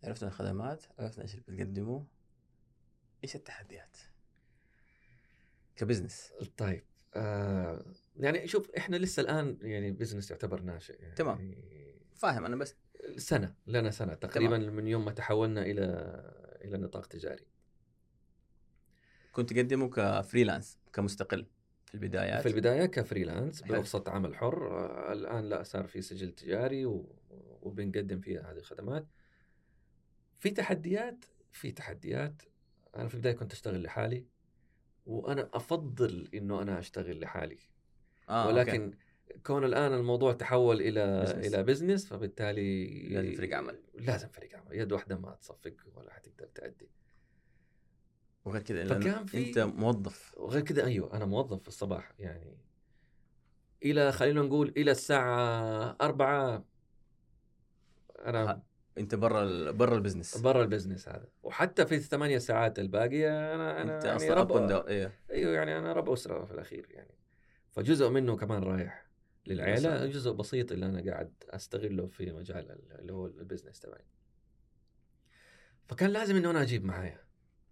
[0.04, 2.06] عرفنا الخدمات عرفنا إيش اللي بتقدموه.
[3.24, 3.96] إيش التحديات؟
[5.76, 6.32] ك business.
[6.56, 7.84] طيب آه
[8.16, 11.14] يعني شوف إحنا لسه الآن يعني business يعتبر ناشئ يعني.
[11.14, 11.54] تمام.
[12.14, 12.76] فاهم أنا بس
[13.16, 15.82] سنة لنا سنة تقريبا من يوم ما تحولنا إلى
[16.64, 17.46] إلى نطاق تجاري.
[19.32, 21.46] كنت تقدمه ك freelance كمستقل.
[21.94, 23.62] في البدايات في البداية ك freelance.
[23.62, 27.06] برخصة عمل حر آه، الآن لا صار في سجل تجاري و...
[27.62, 29.06] وبنقدم فيها هذه الخدمات
[30.38, 32.42] في تحديات في تحديات
[32.96, 34.26] أنا في البداية كنت أشتغل لحالي
[35.06, 37.58] وأنا أفضل إنه أنا أشتغل لحالي
[38.28, 39.40] آه ولكن okay.
[39.46, 41.46] كون الآن الموضوع تحول إلى business.
[41.46, 43.80] إلى business فبالتالي لازم فريق عمل.
[43.94, 46.90] لازم فريق عمل يد واحدة ما تصفق ولا حتقدر تأدي
[48.44, 50.34] وغير كذا فكان في- أنت موظف.
[50.36, 52.56] وغير كذا أيوه أنا موظف في الصباح يعني
[53.82, 56.64] إلى خلينا نقول إلى الساعة أربعة.
[58.18, 58.62] أنا ها.
[58.98, 60.36] أنت برا ال- برا البزنس.
[60.38, 61.28] برا البزنس هذا.
[61.42, 64.72] وحتى في الثمانية ساعات الباقية أنا أنا أنت يعني أصلا رب اب اند
[65.30, 67.14] أيوه يعني أنا رب أسرة في الأخير يعني.
[67.70, 69.06] فجزء منه كمان رايح
[69.46, 70.06] للعيلة.
[70.06, 74.04] جزء بسيط اللي أنا قاعد أستغله في مجال ال- اللي هو البزنس تبعي.
[75.88, 77.24] فكان لازم إنه أنا أجيب معايا.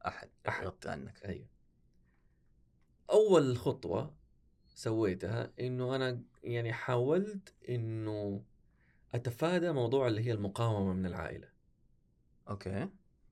[0.07, 0.65] أحد أحد.
[0.65, 1.47] يغطي عنك أيوه
[3.11, 4.15] أول خطوة
[4.75, 8.45] سويتها إنه أنا يعني حاولت إنه
[9.15, 11.49] أتفادى موضوع اللي هي المقاومة من العائلة
[12.49, 12.89] okay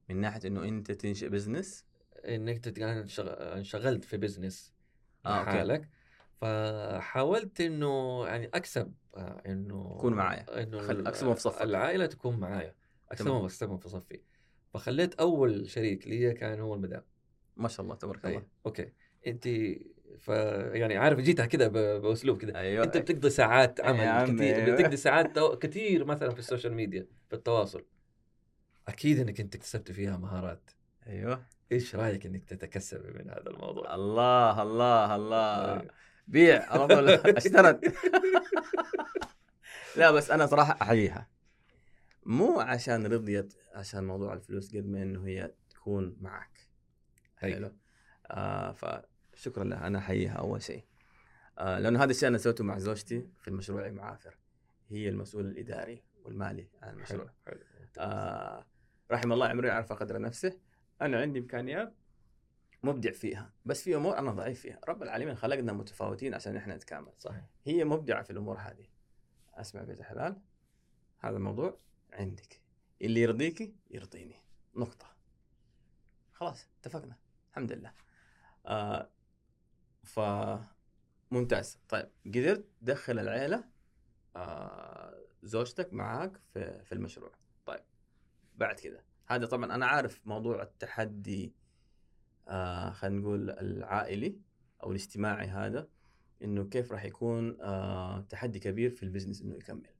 [0.09, 1.87] من ناحية إنه أنت تنشئ business
[2.25, 4.73] إنك انشغ- انشغلت في business
[5.27, 5.43] آه،.
[5.43, 5.89] لحالك
[6.41, 10.63] فحاولت إنه يعني أكسب آه، إنه كون معايا.
[10.63, 11.63] إنه أكسبهم في صفك.
[11.63, 12.75] العائلة تكون معايا.
[13.11, 14.21] أكسبهم اكسبهم في صفي
[14.75, 17.03] فخليت أول شريك لي كان هو المدام.
[17.57, 18.31] ما شاء الله تبارك أي.
[18.31, 18.43] الله.
[18.67, 18.93] okay.
[19.27, 19.49] انت
[20.19, 20.29] ف
[20.75, 22.61] يعني عارف جيتها كده ب- بأسلوب كده.
[22.61, 24.77] أيوه انت بتقضي ساعات عمل عمي، كثير أيوة.
[24.77, 25.57] بتقضي ساعات تو...
[25.57, 27.85] كثير مثلا في ال social media في التواصل.
[28.89, 30.71] أكيد إنك أنت اكتسبت فيها مهارات.
[31.07, 31.47] أيوه.
[31.73, 35.73] إيش رأيك إنك تتكسبي من هذا الموضوع؟ الله الله الله.
[35.73, 35.91] أيوة.
[36.27, 37.81] بيع على طول اشترت.
[39.97, 41.29] لا بس أنا صراحة أحييها.
[42.31, 46.69] مو عشان رضيت عشان موضوع الفلوس قد ما إنه هي تكون معك.
[47.37, 47.73] حلو؟
[48.27, 49.87] آه فشكرا لها.
[49.87, 50.85] أنا أحييها أول شيء.
[51.59, 54.39] آه لأنه هذا الشيء أنا سويته مع زوجتي في المشروع معافر
[54.89, 57.31] هي المسؤول الإداري والمالي عن المشروع.
[57.47, 57.89] حلو حلو.
[57.99, 58.67] آه
[59.13, 60.59] رحم الله عمري عرف قدر نفسه.
[61.03, 61.95] أنا عندي إمكانيات
[62.83, 63.53] مبدع فيها.
[63.65, 64.81] بس في أمور أنا ضعيف فيها.
[64.89, 67.13] رب العالمين خلقنا متفاوتين عشان إحنا نتكامل.
[67.19, 67.45] صحيح.
[67.65, 68.87] هي مبدعة في الأمور هذه.
[69.55, 70.37] أسمع بيت حلال.
[71.19, 71.81] هذا الموضوع.
[72.13, 72.61] عندك.
[73.03, 74.37] اللي يرضيكي يرضيني.
[74.77, 75.07] نقطة.
[76.33, 77.17] خلاص اتفقنا.
[77.51, 77.93] الحمد لله.
[78.67, 79.11] آه
[80.05, 80.21] ف
[81.31, 81.79] ممتاز.
[81.89, 83.65] طيب قدرت تدخل العيلة
[84.37, 87.33] آه زوجتك معاك في في المشروع.
[87.67, 87.85] طيب
[88.57, 89.05] بعد كده.
[89.27, 91.55] هذا طبعا أنا عارف موضوع التحدي
[92.49, 94.41] آه خلينا نقول العائلي
[94.83, 95.89] أو الاجتماعي هذا
[96.43, 99.91] إنه كيف راح يكون آه تحدي كبير في البزنس إنه يكمل.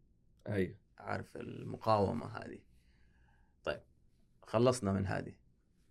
[0.49, 0.77] أيوه.
[1.01, 2.59] عارف المقاومة هذه.
[3.65, 3.81] طيب
[4.43, 5.33] خلصنا من هذه.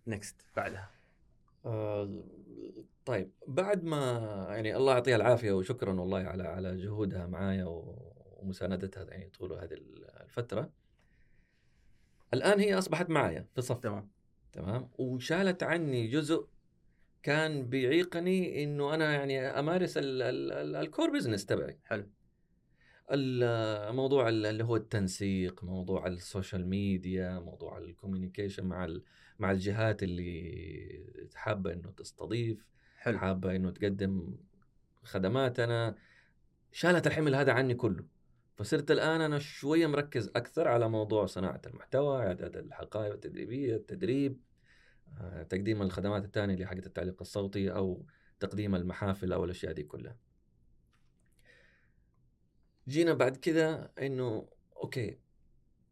[0.06, 0.90] next بعدها.
[1.64, 2.22] آه
[3.04, 4.18] طيب بعد ما
[4.50, 7.64] يعني الله يعطيها العافية وشكرا والله على على جهودها معايا
[8.38, 9.72] ومساندتها يعني طول هذه
[10.24, 10.70] الفترة.
[12.34, 13.78] الآن هي أصبحت معايا في صف.
[13.78, 14.10] تمام.
[14.52, 16.46] تمام؟ وشالت عني جزء
[17.22, 21.78] كان بيعيقني إنه أنا يعني أمارس ال- ال- ال- ال core business تبعي.
[21.84, 22.06] حلو.
[23.12, 28.88] الموضوع اللي هو التنسيق موضوع ال social media موضوع ال communication مع
[29.38, 33.18] مع الجهات اللي حابة إنه تستضيف حلو.
[33.18, 34.36] حابة إنه تقدم
[35.02, 35.96] خدماتنا.
[36.72, 38.04] شالت الحمل هذا عني كله.
[38.56, 44.40] فصرت الآن أنا شوية مركز أكثر على موضوع صناعة المحتوى إعداد الحقائب التدريبية التدريب
[45.20, 48.06] آه، تقديم الخدمات الثانية اللي حقت التعليق الصوتي أو
[48.40, 50.16] تقديم المحافل أو الأشياء دي كلها.
[52.88, 55.18] جينا بعد كده إنه okay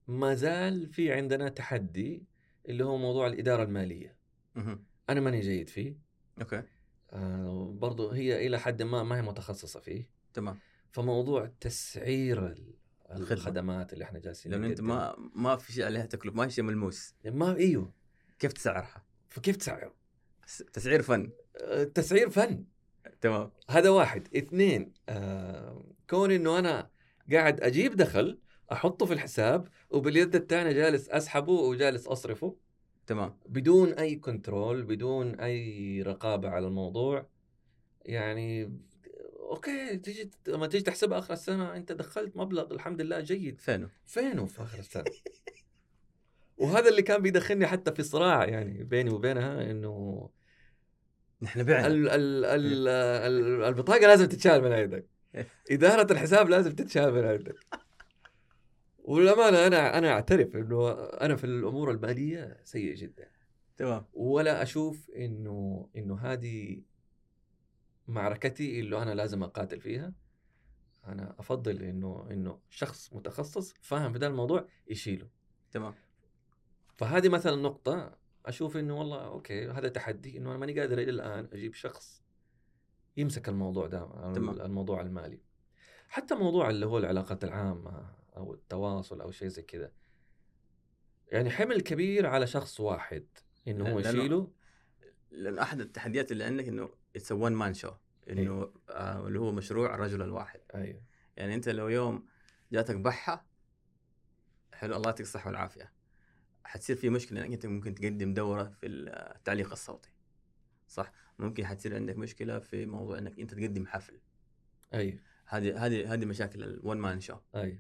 [0.09, 2.27] ما زال في عندنا تحدي
[2.69, 4.17] اللي هو موضوع الإدارة المالية
[4.55, 4.85] مهم.
[5.11, 5.97] أنا ماني جيد فيه
[6.41, 6.63] okay
[7.11, 10.59] آه برضو هي إلى حد ما ما هي متخصصة فيه تمام
[10.93, 12.55] فموضوع تسعير.
[13.11, 14.81] الخدمات اللي إحنا جالسين لأنه أنت.
[14.81, 17.93] ما ما في شيء عليها تكلف ما في شيء ملموس ما إيوه
[18.39, 19.93] كيف تسعرها؟ فكيف تسعر؟
[20.73, 22.65] تسعير فن آه، التسعير فن
[23.21, 23.51] تمام.
[23.71, 24.37] هذا واحد.
[24.37, 26.91] اثنين آه كون إنه أنا
[27.33, 28.39] قاعد أجيب دخل
[28.73, 32.57] أحطه في الحساب وباليد الثانية جالس أسحبه وجالس أصرفه.
[33.07, 33.39] تمام.
[33.47, 37.27] بدون أي control بدون أي رقابة على الموضوع.
[38.05, 38.73] يعني
[39.41, 43.61] okay تيجي لما تيجي تحسبها آخر السنة أنت دخلت مبلغ الحمد لله جيد.
[43.61, 45.05] فينه؟ فينه في آخر السنة؟
[46.59, 50.29] وهذا اللي كان بيدخلني حتى في صراع يعني بيني وبينها إنه
[51.43, 55.07] نحن بعنا ال ال ال ال البطاقة لازم تتشال من عندك.
[55.71, 57.57] إدارة الحساب لازم تتشال من عندك.
[58.99, 63.31] وللامانه أنا أنا أعترف إنه أنا في الأمور المالية سيء جدا.
[63.77, 64.07] تمام.
[64.13, 66.83] ولا أشوف إنه إنه هذه
[68.09, 70.13] معركتي اللي أنا لازم أقاتل فيها.
[71.07, 75.29] أنا أفضل إنه إنه شخص متخصص فاهم في ده الموضوع يشيله.
[75.73, 75.95] تمام.
[76.97, 81.49] فهذه مثلا نقطة أشوف إنه والله okay هذا تحدي إنه أنا ماني قادر إلى الآن
[81.53, 82.23] أجيب شخص
[83.17, 84.61] يمسك الموضوع ده تمام.
[84.61, 85.41] الموضوع المالي.
[86.09, 89.93] حتى موضوع اللي هو العلاقات العامة أو التواصل أو شيء زي كذا.
[91.33, 93.27] يعني حمل كبير على شخص واحد
[93.69, 94.53] إنه هو يشيله.
[95.31, 97.93] لأن أحد التحديات اللي عندك إنه it's one man show
[98.31, 100.61] إنه آه اللي هو مشروع الرجل الواحد.
[100.75, 101.03] أيوه.
[101.37, 102.27] يعني أنت لو يوم
[102.73, 103.47] جاتك بحة
[104.73, 105.93] حلو الله يعطيك الصحة والعافية.
[106.69, 110.11] حتصير في مشكلة إنك أنت ممكن تقدم دورة في التعليق الصوتي.
[110.89, 114.21] صح؟ ممكن حتصير عندك مشكلة في موضوع إنك أنت تقدم حفل.
[114.95, 115.19] أيوه.
[115.47, 117.79] هذه هذه هذه مشاكل الون مان شو أيوه.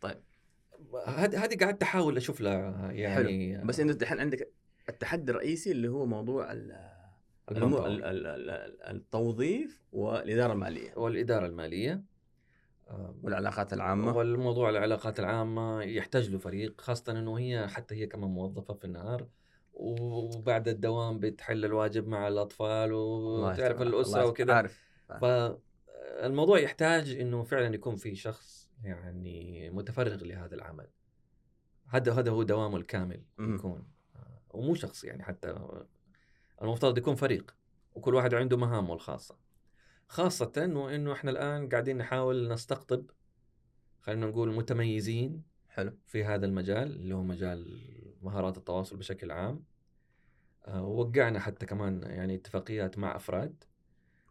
[0.00, 0.18] طيب.
[1.06, 4.52] هذه هذه قاعد أحاول أشوف لها يعني بس انه الحين عندك
[4.88, 6.96] التحدي الرئيسي اللي هو موضوع ال-
[7.50, 10.92] الأمور ال- ال- ال- ال- التوظيف والإدارة المالية.
[10.96, 12.02] والإدارة المالية.
[13.22, 18.74] والعلاقات العامة؟ والموضوع العلاقات العامة يحتاج له فريق خاصة إنه هي حتى هي كمان موظفة
[18.74, 19.26] في النهار
[19.72, 24.68] وبعد الدوام بتحل الواجب مع الأطفال وتعرف الأسرة وكذا
[25.20, 30.86] فالموضوع يحتاج إنه فعلا يكون في شخص يعني متفرغ لهذا العمل.
[31.88, 33.22] هذا هذا هو دوامه الكامل.
[33.38, 33.88] يكون.
[34.16, 35.54] آه، ومو شخص يعني حتى
[36.62, 37.54] المفترض يكون فريق
[37.94, 39.36] وكل واحد عنده مهامه الخاصة.
[40.08, 43.10] خاصة وإنه إحنا الآن قاعدين نحاول نستقطب
[44.00, 45.92] خلينا نقول متميزين حلو.
[46.06, 47.80] في هذا المجال اللي هو مجال
[48.22, 49.64] مهارات التواصل بشكل عام.
[50.66, 53.64] آه، ووقعنا حتى كمان يعني اتفاقيات مع أفراد.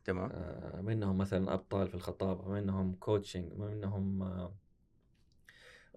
[0.06, 0.30] تمام.
[0.34, 4.20] آه، منهم مثلا أبطال في الخطابة منهم كوتشنج منهم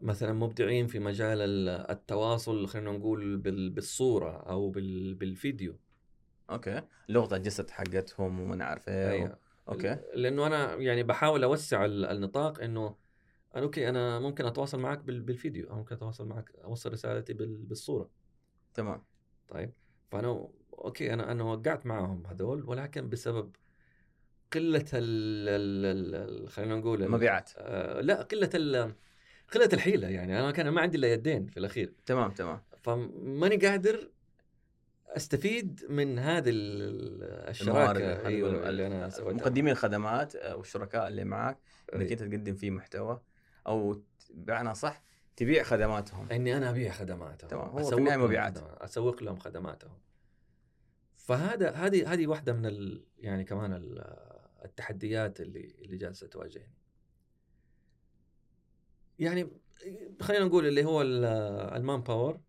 [0.03, 5.77] مثلا مبدعين في مجال ال- التواصل خلينا نقول بال- بالصورة أو بال- بالفيديو.
[6.51, 6.83] okay.
[7.09, 9.39] لغة الجسد حقتهم وما نعرف إيه.
[9.69, 9.97] okay.
[10.15, 12.97] لأنه أنا يعني بحاول أوسع ال- النطاق إنه
[13.57, 17.65] أنا okay أنا ممكن أتواصل معك بال- بالفيديو أو ممكن أتواصل معك أوصل رسالتي بال-
[17.65, 18.11] بالصورة.
[18.75, 19.05] تمام.
[19.49, 19.73] طيب.
[20.11, 20.49] فأنا
[20.79, 23.57] okay أنا أنا وقعت معهم هذول ولكن بسبب
[24.53, 27.51] قلة ال خلينا نقول ال- المبيعات.
[27.57, 28.95] آه لا قلة ال
[29.55, 30.41] قلة الحيلة يعني.
[30.41, 31.93] أنا كان ما عندي إلا يدين في الأخير.
[32.07, 32.61] تمام تمام.
[32.83, 34.11] فماني قادر
[35.17, 39.33] أستفيد من هذه الشراكة أيوه اللي أنا سويتها.
[39.35, 41.59] مقدمين الخدمات آه، والشركاء اللي معك
[41.95, 42.13] انك.
[42.13, 43.21] انت تقدم فيه محتوى
[43.67, 45.03] أو بمعنى صح
[45.37, 46.29] تبيع خدماتهم.
[46.33, 47.51] إني أنا أبيع خدماتهم.
[47.51, 48.59] تمام، هو لهم مبيعات.
[48.59, 49.99] أسوق لهم خدماتهم.
[51.17, 54.05] فهذا هذه هذه واحدة من ال يعني كمان ال-
[54.65, 56.75] التحديات اللي اللي جالسة تواجهني.
[59.19, 59.49] يعني
[60.21, 62.41] خلينا نقول اللي هو ال manpower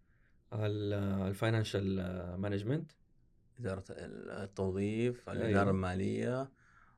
[0.54, 1.96] ال financial
[2.38, 2.92] management
[3.60, 5.30] إدارة التوظيف.
[5.30, 6.52] الإدارة المالية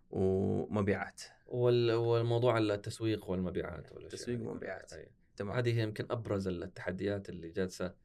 [0.10, 4.52] ومبيعات والموضوع التسويق والمبيعات والأشياء تسويق هذه كلها.
[4.52, 4.94] ومبيعات.
[4.94, 5.12] أي.
[5.36, 7.96] تمام هذه هي يمكن أبرز التحديات اللي جالسة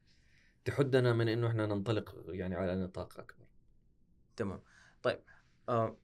[0.65, 3.45] تحدنا من إنه إحنا ننطلق يعني على نطاق أكبر
[4.35, 4.61] تمام
[5.03, 5.19] طيب
[5.69, 5.97] آه.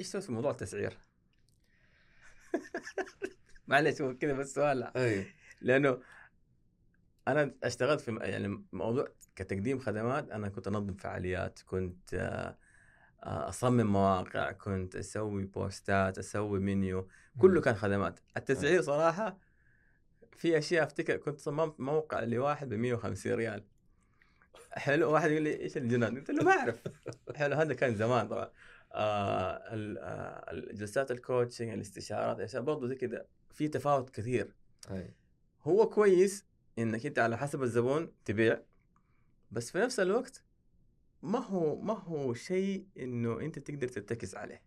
[0.00, 0.98] إيش سويت في موضوع التسعير؟
[3.68, 5.26] معلش هو كذا بس سؤال أيوه
[5.60, 6.02] لأنه
[7.28, 14.52] أنا اشتغلت في يعني موضوع كتقديم خدمات أنا كنت أنظم فعاليات كنت آه، أصمم مواقع
[14.52, 17.08] كنت أسوي بوستات أسوي منيو
[17.38, 18.20] كله كان خدمات.
[18.36, 19.38] التسعير صراحة
[20.36, 23.64] في أشياء أفتكر كنت صممت موقع لواحد ب 150 ريال.
[24.70, 26.82] حلو واحد يقول لي إيش الجنان؟ قلت له ما أعرف.
[27.36, 28.50] حلو هذا كان زمان طبعا.
[28.92, 34.54] آه ال- آه الجلسات ال coaching الاستشارات برضه زي كذا في تفاوت كثير.
[35.62, 36.44] هو كويس
[36.78, 38.62] إنك أنت على حسب الزبون تبيع
[39.50, 40.44] بس في نفس الوقت
[41.22, 44.62] ما هو ما هو شيء إنه أنت تقدر تتكي عليه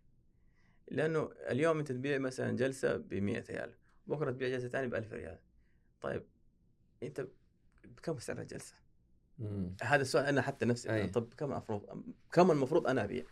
[0.90, 3.74] لأنه اليوم أنت تبيع مثلا جلسة ب 100 ريال
[4.06, 5.38] بكرة تبيع جلسة ثانية ب 1000 ريال
[6.00, 6.22] طيب
[7.02, 7.26] أنت
[7.84, 8.74] بكم سعر الجلسة؟
[9.38, 9.76] مم.
[9.82, 11.06] هذا السؤال أنا حتى نفسي أي.
[11.06, 12.02] طب كم المفروض
[12.32, 13.24] كم المفروض أنا أبيع؟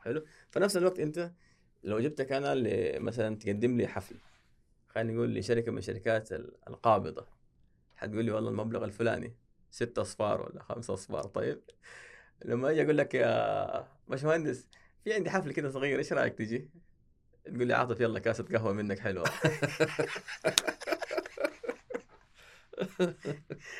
[0.00, 1.32] حلو؟ في نفس الوقت أنت
[1.84, 2.54] لو جبتك أنا
[2.98, 4.16] مثلا تقدم لي حفل
[4.88, 7.26] خلينا نقول لي شركه من الشركات ال- القابضة
[8.02, 9.36] حتقول لي والله المبلغ الفلاني
[9.70, 11.62] ستة أصفار ولا خمسة أصفار طيب؟
[12.44, 14.68] لما أجي أقول لك يا باشمهندس
[15.04, 16.70] في عندي حفل كده صغير إيش رأيك تجي؟
[17.44, 19.24] تقول لي عاطف يلا كاسة قهوة منك حلوة.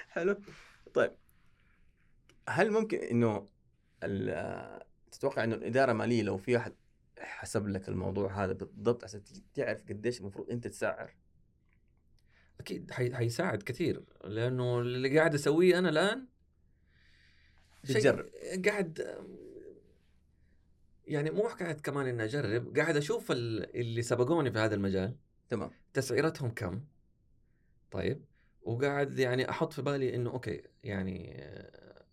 [0.09, 0.37] حلو؟
[0.95, 1.13] طيب.
[2.49, 3.49] هل ممكن إنه
[5.13, 6.75] تتوقع إنه الإدارة الماليه لو في احد
[7.19, 9.23] حسب لك الموضوع هذا بالضبط عشان
[9.55, 11.22] تعرف قديش المفروض أنت تسعر؟
[12.61, 13.15] أكيد حي...
[13.15, 16.27] حيساعد كثير لأنه اللي قاعد أسويه أنا الآن
[17.85, 18.27] بتجرب.
[18.67, 19.17] قاعد
[21.07, 25.17] يعني مو حكايه كمان إني أجرب قاعد أشوف ال- اللي سبقوني في هذا المجال.
[25.49, 25.71] تمام.
[25.95, 26.85] تسعيرتهم كم؟
[27.91, 28.25] طيب.
[28.63, 32.05] وقاعد يعني أحط في بالي إنه okay يعني آه،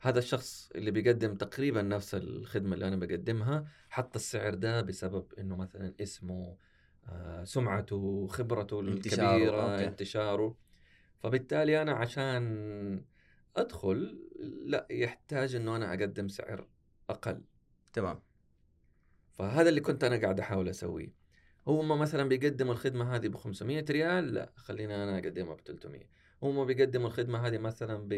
[0.00, 5.56] هذا الشخص اللي بيقدم تقريبا نفس الخدمة اللي أنا بقدمها حط السعر ده بسبب إنه
[5.56, 6.56] مثلا اسمه
[7.44, 9.84] سمعته خبرته انتشاره، الكبيرة okay.
[9.86, 10.56] انتشاره.
[11.18, 13.04] فبالتالي أنا عشان
[13.56, 14.28] أدخل
[14.64, 16.68] لا يحتاج إنه أنا أقدم سعر
[17.10, 17.40] أقل.
[17.92, 18.20] تمام.
[19.32, 21.20] فهذا اللي كنت أنا قاعد أحاول أسويه.
[21.66, 26.08] هم مثلا بيقدموا الخدمة هذه ب 500 ريال لا خليني أنا أقدمها ب 300
[26.42, 28.08] هم بيقدموا الخدمة هذه مثلا ب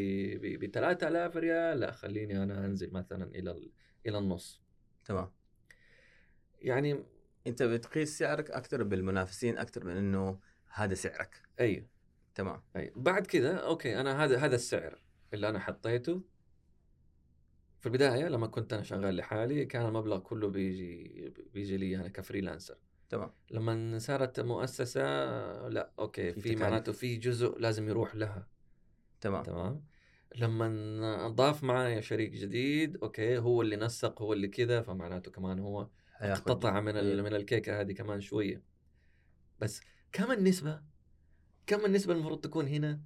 [0.61, 3.72] ب 3000 ريال لا خليني أنا أنزل مثلا إلى ال-
[4.07, 4.62] إلى النص.
[5.05, 5.30] تمام.
[6.61, 7.05] يعني
[7.47, 10.38] انت بتقيس سعرك أكثر بالمنافسين أكثر من انه
[10.74, 11.43] هذا سعرك.
[11.61, 11.86] أي.
[12.34, 12.62] تمام.
[12.76, 12.93] أي.
[12.97, 15.03] بعد كذا أوكي أنا هذا هذا السعر
[15.34, 16.22] اللي أنا حطيته.
[17.80, 22.14] في البداية لما كنت أنا شغال لحالي كان المبلغ كله بيجي بيجي لي أنا ك
[22.14, 22.77] freelancer.
[23.09, 23.30] تمام.
[23.51, 25.03] لما صارت مؤسسة
[25.68, 26.57] لا okay في.
[26.57, 28.49] معناته في جزء لازم يروح لها.
[29.20, 29.43] تمام.
[29.43, 29.84] تمام.
[30.36, 35.88] لما ضاف معايا شريك جديد okay هو اللي نسق هو اللي كذا فمعناته كمان هو
[36.23, 37.23] هياخد- قطع من ال- إيه.
[37.23, 38.62] من الكيكة هذه كمان شوية.
[39.61, 39.81] بس
[40.12, 40.83] كم النسبة؟
[41.66, 43.01] كم النسبة المفروض تكون هنا؟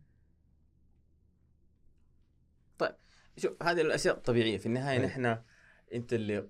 [3.38, 5.06] شوف هذه الأشياء الطبيعيه في النهاية أي.
[5.06, 5.38] نحن
[5.92, 6.48] أنت اللي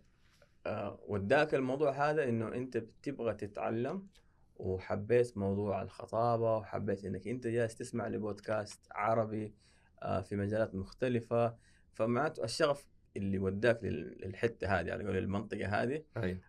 [0.66, 4.06] آه، وداك الموضوع هذا إنه أنت بتبغى تتعلم
[4.56, 9.54] وحبيت موضوع الخطابة وحبيت إنك أنت جالس تسمع لبودكاست عربي
[10.02, 11.56] آه، في مجالات مختلفة.
[11.94, 12.86] فمعناته الشغف
[13.16, 16.02] اللي وداك لل- للحتة هذه على قول المنطقة هذه.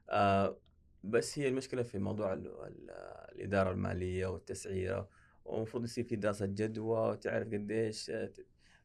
[0.10, 0.58] آه،
[1.04, 2.92] بس هي المشكلة في موضوع ال- ال-
[3.36, 5.10] الإدارة المالية والتسعيرة
[5.46, 8.32] ومفروض يصير في دراسة جدوى وتعرف قديش آه،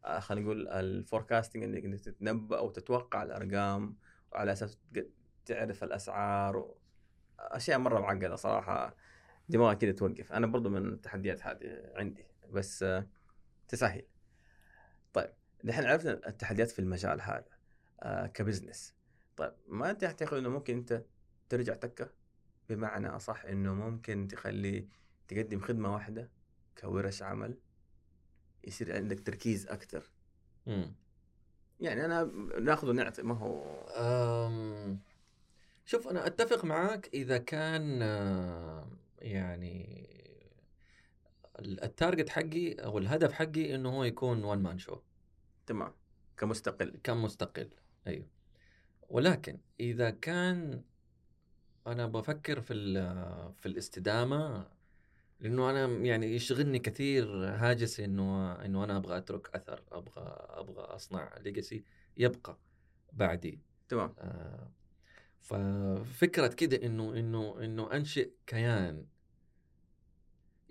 [0.05, 3.97] آه، خلينا نقول الفوركاستنج إنك تتنبأ أو تتوقع الأرقام
[4.33, 4.79] وعلى أساس
[5.47, 6.75] تعرف الأسعار.
[7.39, 8.97] أشياء مرة معقدة صراحة.
[9.49, 10.33] دماغي كده توقف.
[10.33, 13.07] أنا برضو من التحديات هذه عندي بس آه،
[13.69, 14.03] تسهل.
[15.13, 15.31] طيب
[15.65, 17.45] دحين عرفنا التحديات في المجال هذا.
[18.35, 18.95] ك business.
[19.37, 21.05] طيب ما تعتقد إنه ممكن أنت
[21.49, 22.11] ترجع تكة؟
[22.69, 24.89] بمعنى أصح إنه ممكن تخلي
[25.29, 26.31] تقدم خدمة واحدة
[26.81, 27.59] كورش عمل
[28.65, 30.11] يصير عندك تركيز أكثر
[30.67, 30.95] مم.
[31.81, 32.25] يعني أنا
[32.61, 34.99] ناخذ ونعطي ما هو أم،
[35.85, 38.89] شوف أنا أتفق معاك إذا كان آه،
[39.19, 40.07] يعني
[41.59, 44.97] ال- ال target حقي أو الهدف حقي إنه هو يكون one man show
[45.67, 45.93] تمام.
[46.37, 46.97] كمستقل.
[47.05, 47.71] كان مستقل
[48.07, 48.27] أيوه.
[49.09, 50.83] ولكن إذا كان
[51.87, 52.75] أنا بفكر في
[53.57, 54.67] في الاستدامة
[55.41, 61.39] لأنه أنا يعني يشغلني كثير هاجس إنه إنه أنا أبغى أترك أثر أبغى أبغى أصنع
[61.39, 61.85] ليجاسي
[62.17, 62.59] يبقى
[63.13, 63.61] بعدي.
[63.89, 64.15] تمام.
[64.19, 64.71] آه،
[65.41, 69.07] ففكرة كده إنه إنه إنه أنشئ كيان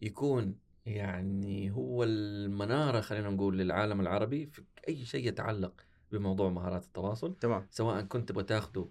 [0.02, 0.56] يكون
[0.86, 7.68] يعني هو المنارة خلينا نقول للعالم العربي في أي شيء يتعلق بموضوع مهارات التواصل تمام.
[7.72, 8.88] سواء كنت تبغى تاخده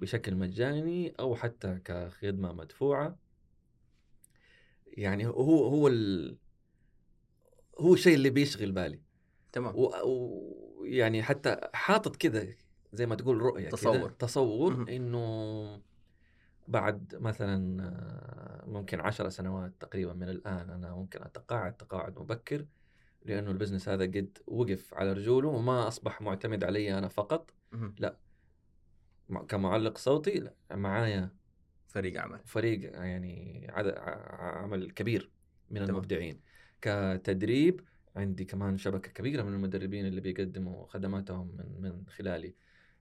[0.00, 3.16] بشكل مجاني أو حتى كخدمة مدفوعة.
[4.86, 6.36] يعني هو هو ال
[7.78, 9.00] هو الشيء اللي بيشغل بالي.
[9.52, 9.74] تمام.
[9.76, 12.56] ويعني حتى حاطط كده
[12.92, 14.10] زي ما تقول رؤية كده، تصور.
[14.10, 14.88] تصور مهم.
[14.88, 15.80] إنه
[16.68, 22.66] بعد مثلا آه، ممكن عشر سنوات تقريبا من الآن أنا ممكن أتقاعد تقاعد مبكر.
[23.24, 27.50] لأنه البزنس هذا قد وقف على رجوله وما أصبح معتمد علي أنا فقط.
[29.28, 31.30] مع- كمعلق صوتي لا معايا
[31.86, 32.40] فريق عمل.
[32.44, 35.30] فريق يعني عدد عمل كبير
[35.70, 35.90] من تمام.
[35.90, 36.40] المبدعين.
[36.82, 37.80] كتدريب
[38.16, 42.54] عندي كمان شبكة كبيرة من المدربين اللي بيقدموا خدماتهم من من خلالي.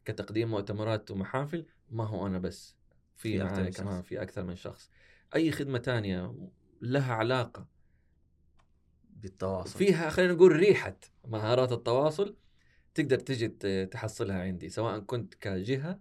[0.06, 2.76] كتقديم مؤتمرات ومحافل ما هو أنا بس
[3.16, 3.70] في معايا.
[3.70, 4.90] كمان في أكثر من شخص.
[5.36, 6.36] أي خدمة تانية
[6.82, 7.68] لها علاقة
[9.24, 9.80] بالتواصل.
[9.80, 10.98] فيها خلينا نقول ريحة
[11.28, 12.36] مهارات التواصل
[12.96, 13.48] تقدر تجي
[13.86, 16.00] تحصلها عندي سواء كنت كجهة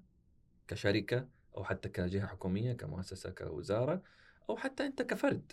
[0.68, 4.02] كشركة أو حتى كجهة حكومية كمؤسسة كوزارة
[4.50, 5.52] أو حتى أنت كفرد.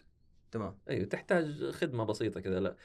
[0.52, 0.78] تمام.
[0.90, 2.76] أيوه تحتاج خدمة بسيطة كذا لا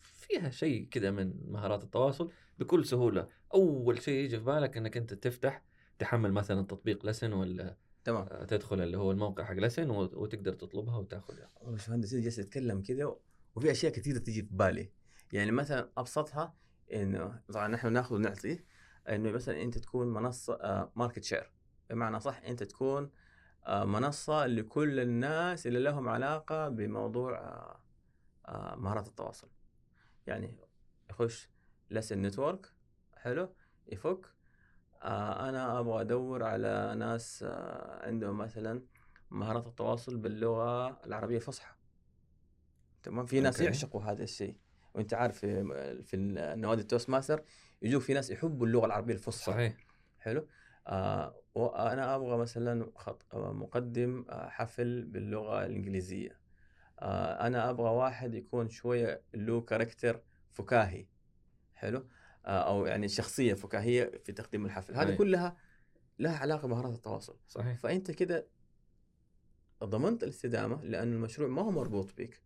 [0.00, 3.28] فيها شيء كذا من مهارات التواصل بكل سهولة.
[3.54, 5.62] أول شيء يجي في بالك إنك أنت تفتح
[5.98, 8.46] تحمل مثلا تطبيق لسن ولا تمام.
[8.46, 11.50] تدخل اللي هو الموقع حق لسن وت- وتقدر تطلبها وتاخذها.
[11.66, 13.16] باشمهندس جالس يتكلم كده
[13.54, 14.90] وفي أشياء كثيرة تيجي في بالي.
[15.32, 16.54] يعني مثلا أبسطها
[16.92, 18.64] إنه طبعا نحن نأخذ ونعطي
[19.08, 21.52] إنه مثلا أنت تكون منصة market share
[21.90, 23.10] بمعنى صح أنت تكون
[23.66, 27.80] آه، منصة لكل الناس اللي لهم علاقة بموضوع آه،
[28.48, 29.48] آه، مهارات التواصل.
[30.26, 30.56] يعني
[31.10, 31.50] يخش
[31.90, 32.72] لسن network
[33.16, 33.54] حلو
[33.88, 34.26] يفك
[35.02, 38.82] آه، أنا أبغى أدور على ناس آه، عندهم مثلا
[39.30, 41.74] مهارات التواصل باللغة العربية الفصحى
[43.02, 43.64] تمام؟ في ناس okay.
[43.64, 44.56] يعشقوا هذا الشيء.
[44.94, 47.44] وأنت عارف في في النوادي ال Toastmaster
[47.82, 49.52] يجوك في ناس يحبوا اللغة العربية الفصحى.
[49.52, 49.76] صحيح.
[50.18, 50.46] حلو؟
[50.86, 53.34] آه وأنا أبغى مثلا خط...
[53.34, 56.40] آه، مقدم آه، حفل باللغة الإنجليزية.
[56.98, 61.06] آه أنا أبغى واحد يكون شوية له كاركتر فكاهي.
[61.74, 62.06] حلو؟
[62.46, 64.94] آه أو يعني شخصية فكاهية في تقديم الحفل.
[64.94, 65.14] هذه.
[65.14, 65.56] كلها
[66.18, 67.36] لها علاقة بمهارات التواصل.
[67.48, 67.78] صحيح.
[67.78, 68.46] فأنت كده
[69.84, 72.42] ضمنت الاستدامة لأن المشروع ما هو مربوط بك.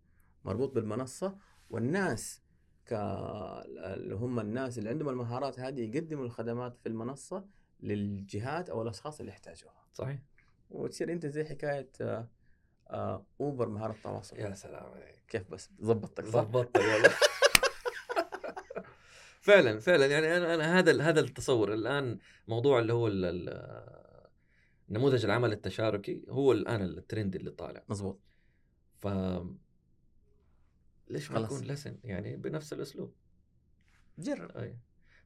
[0.47, 1.37] مربوط بالمنصة
[1.71, 2.43] والناس
[2.87, 7.45] ك اللي هم الناس اللي عندهم المهارات هذه يقدموا الخدمات في المنصة
[7.81, 9.87] للجهات أو الأشخاص اللي يحتاجوها.
[9.93, 10.19] صحيح.
[10.71, 11.91] وتصير أنت زي حكاية
[12.91, 14.39] آه، أوبر مهارة التواصل.
[14.39, 15.23] يا سلام عليك.
[15.29, 17.11] كيف بس؟ ضبطتك صح؟ ضبطت والله
[19.41, 20.07] فعلا فعلا.
[20.07, 21.75] يعني أنا أنا هذا هذا التصور.
[21.75, 22.19] الآن
[22.49, 23.09] موضوع اللي هو
[24.89, 27.85] نموذج العمل التشاركي هو الآن الترند اللي طالع.
[27.89, 28.21] مظبوط.
[28.99, 29.07] ف
[31.09, 31.41] ليش ما.
[31.41, 33.13] يكون لسن يعني بنفس الأسلوب
[34.19, 34.77] جرب أي.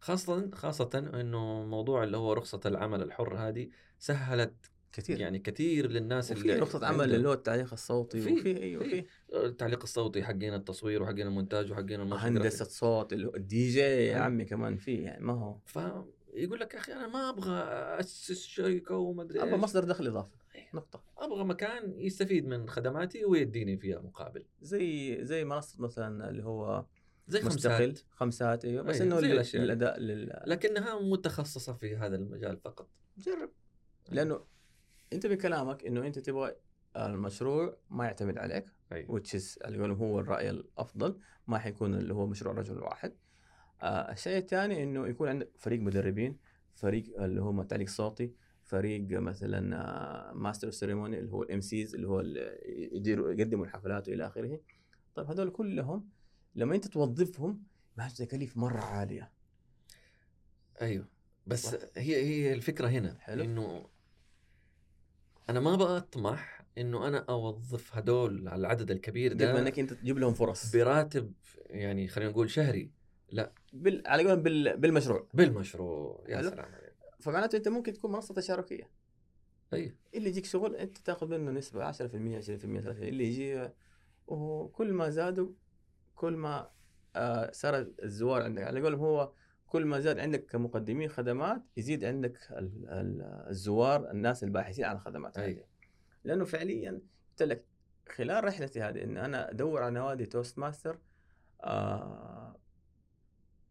[0.00, 3.68] خاصة خاصة إنه موضوع اللي هو رخصة العمل الحر هذه
[3.98, 4.54] سهلت
[4.92, 8.84] كثير يعني كثير للناس وفي رخصة عمل عندهم اللي هو التعليق الصوتي في- وفي أيوه
[8.84, 9.04] في.
[9.34, 12.62] التعليق الصوتي حقين التصوير وحقين المونتاج وحقين جرافيك.
[12.62, 14.18] صوت اللي الدي جي يا.
[14.18, 17.60] عمي كمان في يعني ما هو فيقول لك يا أخي أنا ما أبغى
[18.00, 20.34] أسس شركة وما أدري أبغى مصدر دخل إضافي
[20.74, 20.78] أي.
[20.80, 21.02] نقطة.
[21.18, 24.44] أبغى مكان يستفيد من خدماتي ويديني فيها مقابل.
[24.62, 26.86] زي زي منصة مثلا اللي هو
[27.28, 27.72] زي مستقل.
[27.94, 28.82] خمسات خمسات أيوه.
[28.82, 29.62] بس أي، إنه زي لل- الأشياء.
[29.62, 30.42] للأداء لل...
[30.46, 32.88] لكنها متخصصة في هذا المجال فقط.
[33.18, 33.50] جرب.
[34.08, 34.44] لأنه
[35.12, 36.56] أنت بكلامك إنه أنت تبغى
[36.96, 41.18] المشروع ما يعتمد عليك إيش اللي يقولون هو الرأي الأفضل.
[41.46, 43.12] ما حيكون اللي هو مشروع رجل واحد.
[43.82, 46.36] آه الشيء الثاني إنه يكون عندك فريق مدربين
[46.74, 48.34] فريق اللي هو تعليق صوتي
[48.70, 52.20] فريق مثلا آه master ceremony اللي هو ال MCs اللي هو
[52.92, 54.60] يديروا يقدموا الحفلات وإلى آخره.
[55.14, 56.08] طيب هذول كلهم
[56.54, 57.62] لما أنت توظفهم
[57.96, 59.30] ما تكاليف مرة عالية.
[60.80, 61.08] أيوه.
[61.46, 61.78] بس صح.
[61.96, 63.44] هي هي الفكرة هنا حلو.
[63.44, 63.86] إنه
[65.50, 70.34] أنا ما بطمح إنه أنا أوظف هدول على العدد الكبير ده إنك أنت تجيب لهم
[70.34, 70.76] فرص.
[70.76, 71.32] براتب
[71.66, 72.90] يعني خلينا نقول شهري.
[73.72, 74.02] بال...
[74.06, 74.76] على قولهم بال...
[74.76, 75.28] بالمشروع.
[75.34, 76.24] بالمشروع.
[76.28, 76.50] يا حلو.
[76.50, 76.89] سلام عليك.
[77.20, 78.90] فمعناته أنت ممكن تكون منصة تشاركية.
[79.72, 82.06] أيوه اللي يجيك شغل أنت تاخذ منه نسبة 10% 20% 30%
[83.02, 83.70] اللي يجي
[84.26, 85.48] وكل ما زادوا
[86.14, 86.70] كل ما
[87.16, 88.62] آه صار الزوار عندك.
[88.62, 89.32] على قولهم هو
[89.66, 95.38] كل ما زاد عندك كمقدمين خدمات يزيد عندك ال- ال- الزوار الناس الباحثين عن الخدمات
[95.38, 95.52] أي.
[95.52, 95.64] هذه
[96.24, 97.00] لأنه فعليا
[97.30, 97.64] قلت لك
[98.08, 100.98] خلال رحلتي هذه إن أنا أدور على نوادي Toastmaster
[101.60, 102.56] آه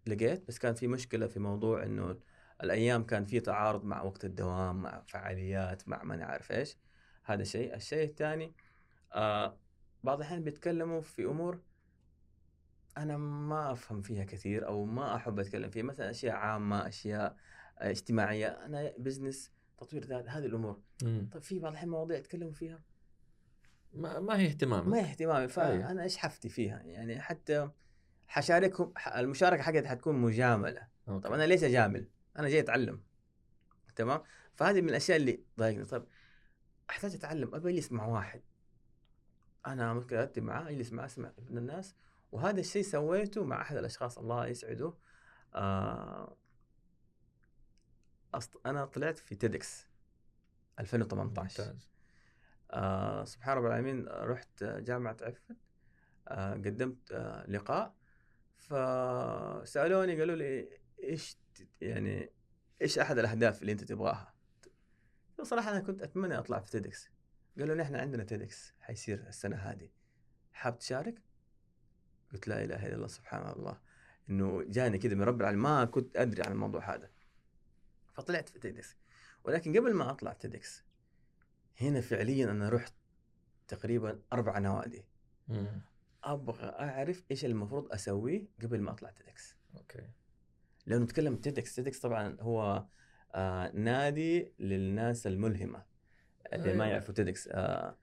[0.08, 2.18] لقيت بس كان في مشكلة في موضوع إنه
[2.64, 6.78] الأيام كان في تعارض مع وقت الدوام مع فعاليات مع ما نعرف إيش.
[7.24, 7.76] هذا شيء.
[7.76, 8.53] الشيء الثاني
[9.14, 9.57] آه
[10.03, 11.62] بعض الأحيان بيتكلموا في أمور
[12.97, 15.84] أنا ما أفهم فيها كثير أو ما أحب أتكلم فيها.
[15.84, 17.36] مثلا أشياء عامة أشياء
[17.78, 18.47] اجتماعية.
[18.47, 20.82] أنا بزنس تطوير ذات هذه الأمور.
[21.03, 21.30] مم.
[21.32, 22.80] طيب في بعض الأحيان مواضيع يتكلموا فيها؟
[23.93, 24.89] ما, ما هي اهتمام.
[24.89, 27.70] ما هي اهتمامي فانا إيش حفتي فيها؟ يعني حتى
[28.28, 30.88] حشاركهم المشاركة حقتي حتكون مجاملة.
[31.07, 31.28] أوكي.
[31.28, 32.07] طب أنا ليش أجامل؟
[32.40, 33.02] أنا جاي أتعلم
[33.96, 34.22] تمام؟
[34.54, 35.86] فهذه من الأشياء اللي ضايقني.
[35.86, 36.06] طيب
[36.90, 38.42] أحتاج أتعلم ابى أجلس مع واحد.
[39.68, 41.96] أنا أرتب معاه أجلس معاه أسمع من الناس.
[42.32, 44.94] وهذا الشيء سويته مع أحد الأشخاص الله يسعده.
[45.56, 46.38] آه
[48.34, 49.88] أصل أنا طلعت في TEDx
[50.80, 51.90] 2018 ممتاز.
[52.72, 55.56] آه سبحان رب العالمين رحت جامعة عفت
[56.28, 57.96] آه قدمت آه لقاء.
[58.58, 61.38] فسألوني قالوا لي إيش
[61.82, 62.30] يعني
[62.82, 64.34] إيش أحد الأهداف اللي أنت تبغاها؟
[65.43, 67.10] صراحة أنا كنت أتمنى أطلع في TEDx
[67.60, 69.89] قالوا لي إحنا عندنا TEDx حيصير السنة هذه.
[70.54, 71.22] حاب تشارك؟
[72.34, 73.80] قلت لا إله إلا الله سبحان الله.
[74.30, 77.10] إنه جاني كذا من رب العالمين ما كنت أدري عن الموضوع هذا.
[78.14, 78.96] فطلعت في TEDx
[79.43, 80.84] ولكن قبل ما أطلع TEDx
[81.82, 82.93] هنا فعليا أنا رحت
[83.68, 85.06] تقريبا أربع نوادي.
[85.47, 85.82] مم.
[86.24, 90.10] أبغى أعرف إيش المفروض أسويه قبل ما أطلع TEDx أوكي.
[90.90, 92.86] لأنه نتكلم TEDx TEDx طبعا هو
[93.36, 95.84] آه نادي للناس الملهمة
[96.54, 96.88] اللي ما أيوة.
[96.88, 97.98] يعرفوا TEDx آه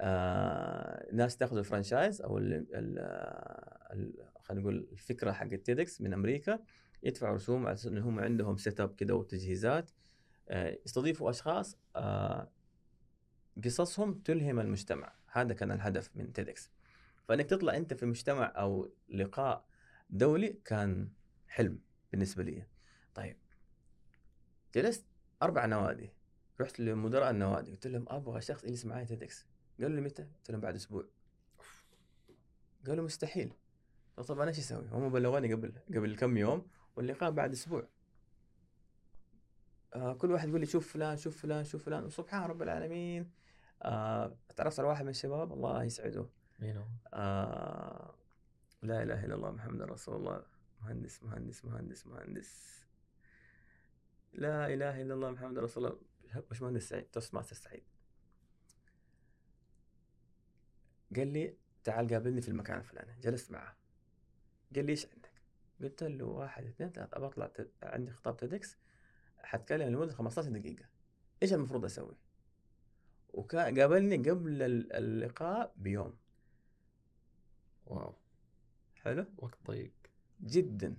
[0.00, 2.38] آه ناس تأخذ ال franchise أو
[4.40, 6.58] خلينا نقول الفكرة حقت TEDx من أمريكا
[7.02, 9.90] يدفعوا رسوم على أساس انهم هم عندهم setup كده وتجهيزات.
[10.48, 12.50] آه يستضيفوا أشخاص آه
[13.64, 15.12] قصصهم تلهم المجتمع.
[15.32, 16.70] هذا كان الهدف من TEDx
[17.28, 19.66] فإنك تطلع أنت في مجتمع أو لقاء
[20.10, 21.08] دولي كان
[21.48, 21.85] حلم.
[22.12, 22.66] بالنسبة لي.
[23.14, 23.36] طيب.
[24.74, 25.04] جلست
[25.42, 26.10] أربع نوادي.
[26.60, 27.70] رحت لمدراء النوادي.
[27.70, 29.46] قلت لهم أبغى شخص يجلس معي TEDx
[29.80, 31.04] قالوا لي متى؟ قلت لهم بعد أسبوع.
[32.86, 33.52] قالوا مستحيل.
[34.16, 37.88] طب أنا إيش أسوي؟ هم بلغوني قبل قبل كم يوم واللقاء بعد أسبوع.
[39.94, 42.04] آه كل واحد يقول لي شوف فلان شوف فلان شوف فلان.
[42.04, 43.30] وسبحان رب العالمين.
[43.82, 45.52] آه تعرفت على واحد من الشباب.
[45.52, 46.26] الله يسعده.
[46.58, 46.84] مين هو؟
[47.14, 48.14] آه
[48.82, 50.42] لا إله إلا الله محمد رسول الله.
[50.80, 52.82] مهندس مهندس مهندس مهندس.
[54.32, 56.00] لا إله إلا الله محمد رسول الله.
[56.50, 57.84] مش مهندس سعيد Toastmaster سعيد.
[61.16, 63.76] قال لي تعال قابلني في المكان الفلاني جلست معه.
[64.74, 65.30] قال لي إيش عندك؟
[65.80, 67.70] قلت له واحد اثنين ثلاثة تد...
[67.82, 68.76] عندي خطاب تدكس
[69.38, 70.84] حتكلم لمدة 15 دقيقة.
[71.42, 72.16] إيش المفروض أسوي؟
[73.28, 76.18] وقابلني قبل ال- اللقاء بيوم.
[77.86, 78.14] واو.
[78.96, 79.92] حلو؟ وقت ضيق.
[80.40, 80.96] جدا.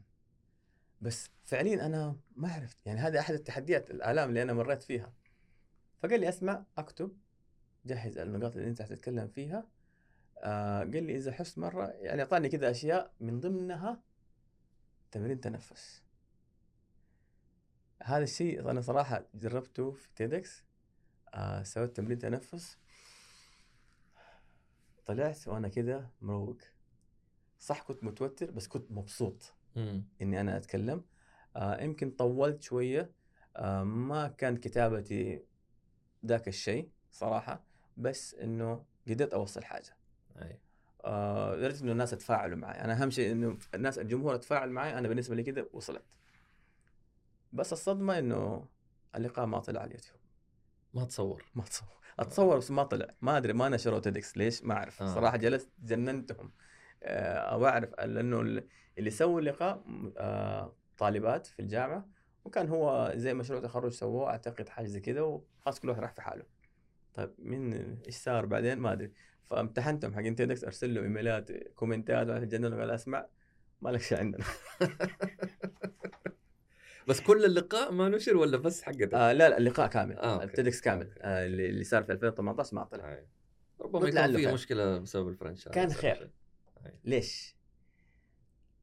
[1.01, 5.13] بس فعليا أنا ما عرفت يعني هذه أحد التحديات الآلام اللي أنا مريت فيها.
[5.99, 7.17] فقال لي أسمع أكتب
[7.85, 9.67] جهز النقاط اللي أنت حتتكلم فيها.
[10.38, 14.01] آه قال لي إذا حفظت مرة يعني أعطاني كذا أشياء من ضمنها
[15.11, 16.03] تمرين تنفس.
[18.03, 20.63] هذا الشيء أنا صراحة جربته في TEDx
[21.33, 22.77] آه سويت تمرين تنفس.
[25.05, 26.57] طلعت وأنا كذا مروق.
[27.60, 30.03] صح كنت متوتر بس كنت مبسوط مم.
[30.22, 31.03] إني أنا أتكلم.
[31.55, 33.12] آه يمكن طولت شوية.
[33.55, 35.43] آه ما كان كتابتي
[36.26, 37.64] ذاك الشيء صراحة
[37.97, 39.97] بس إنه قدرت أوصل حاجة.
[40.41, 40.60] أي.
[41.05, 42.82] آه لدرجة إنه الناس تفاعلوا معي.
[42.82, 46.03] أنا أهم شيء إنه الناس الجمهور تفاعل معي أنا بالنسبة لي كده وصلت.
[47.53, 48.68] بس الصدمة إنه
[49.16, 50.18] اللقاء ما طلع على اليوتيوب.
[50.93, 51.45] ما تصور.
[51.55, 53.08] ما اتصور أتصور بس ما طلع.
[53.22, 55.01] ما أدري ما نشروا تيدكس ليش؟ ما أعرف.
[55.01, 55.14] آه.
[55.16, 56.51] صراحة جلست جننتهم.
[57.04, 58.62] أو أعرف لأنه
[58.98, 59.84] اللي سووا اللقاء
[60.18, 62.10] آه، طالبات في الجامعة
[62.45, 66.22] وكان هو زي مشروع تخرج سووه أعتقد حاجة زي كده وخلاص كل واحد راح في
[66.22, 66.43] حاله
[67.14, 67.74] طيب مين
[68.08, 69.12] إيش صار بعدين ما أدري
[69.45, 73.28] فامتحنتهم حقين TEDx أرسل له إيميلات كومنتات واحد جنن قال أسمع
[73.82, 74.43] ما لك شيء عندنا
[77.08, 80.45] بس كل اللقاء ما نشر ولا بس حقتك؟ آه لا لا اللقاء كامل آه، أوكي.
[80.45, 83.26] ال TEDx كامل آه اللي صار في 2018 ما طلع آه.
[83.82, 84.54] ربما يكون في خير.
[84.54, 86.32] مشكلة بسبب ال franchise كان خير.
[86.88, 86.99] أي.
[87.05, 87.57] ليش؟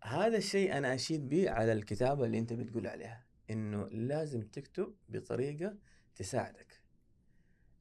[0.04, 5.76] هذا الشيء أنا أشيد به على الكتابة اللي أنت بتقول عليها إنه لازم تكتب بطريقة
[6.14, 6.82] تساعدك.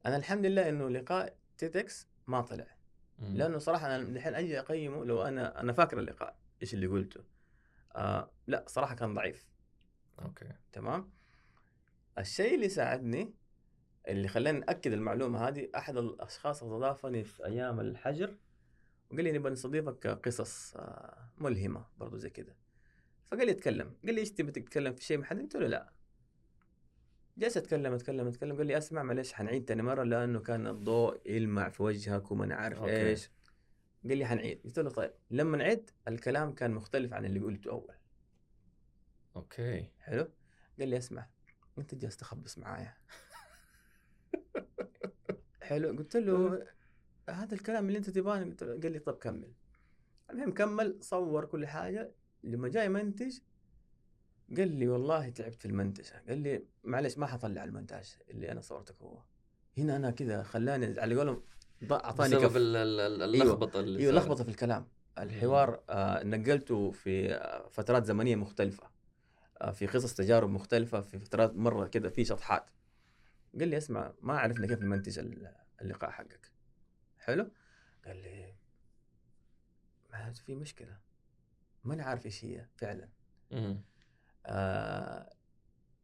[0.06, 2.66] أنا الحمد لله إنه لقاء TEDx ما طلع
[3.18, 3.36] مم.
[3.36, 7.24] لأنه صراحة أنا الحين أجي أقيمه لو أنا أنا فاكر اللقاء إيش اللي قلته.
[7.96, 9.48] آه لا صراحة كان ضعيف
[10.22, 11.10] أوكي تمام؟
[12.18, 13.34] الشيء اللي ساعدني
[14.08, 18.36] اللي خلاني نأكد المعلومة هذه أحد الأشخاص استضافني في أيام الحجر
[19.14, 22.56] وقال لي نبغى نستضيفك قصص آه، ملهمة برضو زي كده.
[23.30, 23.96] فقال لي اتكلم.
[24.06, 25.92] قال لي إيش تبي تتكلم في شيء محدد؟ قلت له لا.
[27.38, 28.56] جلست أتكلم أتكلم أتكلم.
[28.56, 32.54] قال لي أسمع معلش حنعيد تاني مرة لأنه كان الضوء يلمع في وجهك وما أنا
[32.54, 33.08] عارف أوكي.
[33.08, 33.30] إيش.
[34.08, 34.60] قال لي حنعيد.
[34.64, 37.94] قلت له طيب لما نعيد الكلام كان مختلف عن اللي قلته أول.
[39.36, 39.90] أوكي.
[40.00, 40.28] حلو؟
[40.78, 41.26] قال لي أسمع
[41.78, 42.94] أنت جالس تخبص معايا.
[45.62, 46.66] حلو؟ قلت له
[47.30, 49.52] هذا الكلام اللي انت تبغاني له قال لي طب كمل.
[50.30, 52.10] المهم كمل صور كل حاجة.
[52.44, 53.38] لما جاي منتج
[54.56, 58.94] قال لي والله تعبت في المنتجه قال لي معلش ما حطلع المونتاج اللي أنا صورتك
[59.02, 59.18] هو.
[59.78, 61.42] هنا أنا كذا خلاني على قولهم
[61.90, 62.56] أعطاني كف.
[62.56, 64.24] ال- اللخبطة اللي أيوه صارت.
[64.24, 64.86] لخبطة في الكلام.
[65.18, 68.90] الحوار آه نقلته في آه، فترات زمنية مختلفة.
[69.62, 72.64] آه في قصص تجارب مختلفة في فترات مرة كده في شطحات.
[73.58, 76.50] قال لي اسمع ما عرفنا كيف نمنتج ال- اللقاء حقك.
[77.24, 77.50] حلو؟
[78.06, 78.54] قال لي
[80.12, 80.98] ما في مشكلة
[81.84, 83.08] ما أنا عارف إيش هي فعلا.
[84.46, 85.30] آه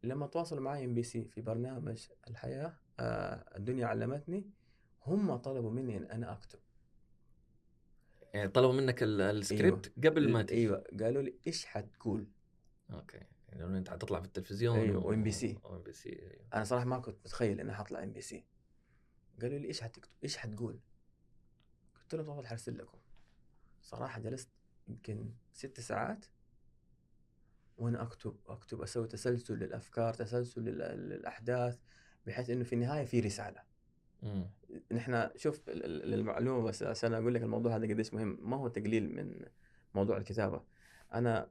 [0.02, 4.50] لما تواصلوا معي MBC في برنامج الحياة آه الدنيا علمتني
[5.06, 6.58] هم طلبوا مني إن أنا أكتب.
[8.34, 10.84] يعني طلبوا منك ال- السكريبت قبل ما تجي أيوه.
[11.00, 12.26] قالوا لي إيش حتقول؟
[12.90, 13.16] أوكي.
[13.48, 15.06] يعني لأنه أنت حتطلع في التلفزيون أيوة، وMBC.
[15.06, 16.46] و MBC أيوة.
[16.54, 18.44] أنا صراحة ما كنت متخيل إني حطلع MBC.
[19.42, 20.80] قالوا لي إيش حتكتب؟ إيش حتقول؟
[22.12, 22.98] قلت لهم طول حرسل لكم.
[23.82, 24.50] صراحة جلست
[24.88, 26.26] يمكن ست ساعات
[27.78, 31.78] وأنا أكتب أكتب أسوي تسلسل للأفكار تسلسل لل- للأحداث
[32.26, 33.62] بحيث إنه في النهاية في رسالة.
[34.22, 34.50] مم.
[34.92, 38.38] نحن شوف للمعلومه بس عشان أقول لك الموضوع هذا قديش مهم.
[38.50, 39.44] ما هو تقليل من
[39.94, 40.64] موضوع الكتابة.
[41.14, 41.50] أنا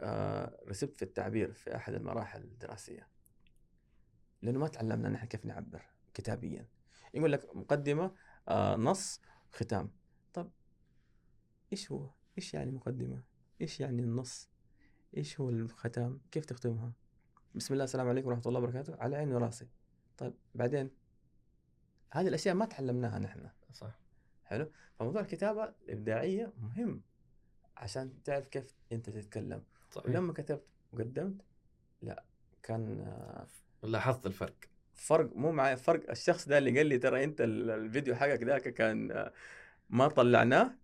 [0.00, 3.08] آه رسبت في التعبير في أحد المراحل الدراسية.
[4.42, 5.82] لأنه ما تعلمنا نحن كيف نعبر
[6.14, 6.66] كتابيا.
[7.14, 8.14] يقول لك مقدمة
[8.48, 9.20] آه نص
[9.56, 9.90] ختام.
[10.32, 10.50] طب
[11.72, 13.22] إيش هو؟ إيش يعني مقدمة؟
[13.60, 14.48] إيش يعني النص؟
[15.16, 16.92] إيش هو الختام؟ كيف تختمها؟
[17.54, 18.96] بسم الله السلام عليكم ورحمة الله وبركاته.
[18.96, 19.68] على عيني وراسي
[20.18, 20.90] طيب بعدين؟
[22.10, 23.50] هذه الأشياء ما تعلمناها نحن.
[23.72, 23.98] صح.
[24.44, 27.02] حلو؟ فموضوع الكتابة الإبداعية مهم
[27.76, 29.62] عشان تعرف كيف أنت تتكلم.
[29.90, 31.42] صحيح ولما كتبت وقدمت
[32.02, 32.24] لا
[32.62, 33.46] كان آه،
[33.82, 34.56] لاحظت الفرق.
[34.96, 38.68] فرق مو معي فرق الشخص ده اللي قال لي ترى أنت ال- الفيديو حقك ذاك
[38.74, 39.30] كان
[39.90, 40.74] ما طلعناه.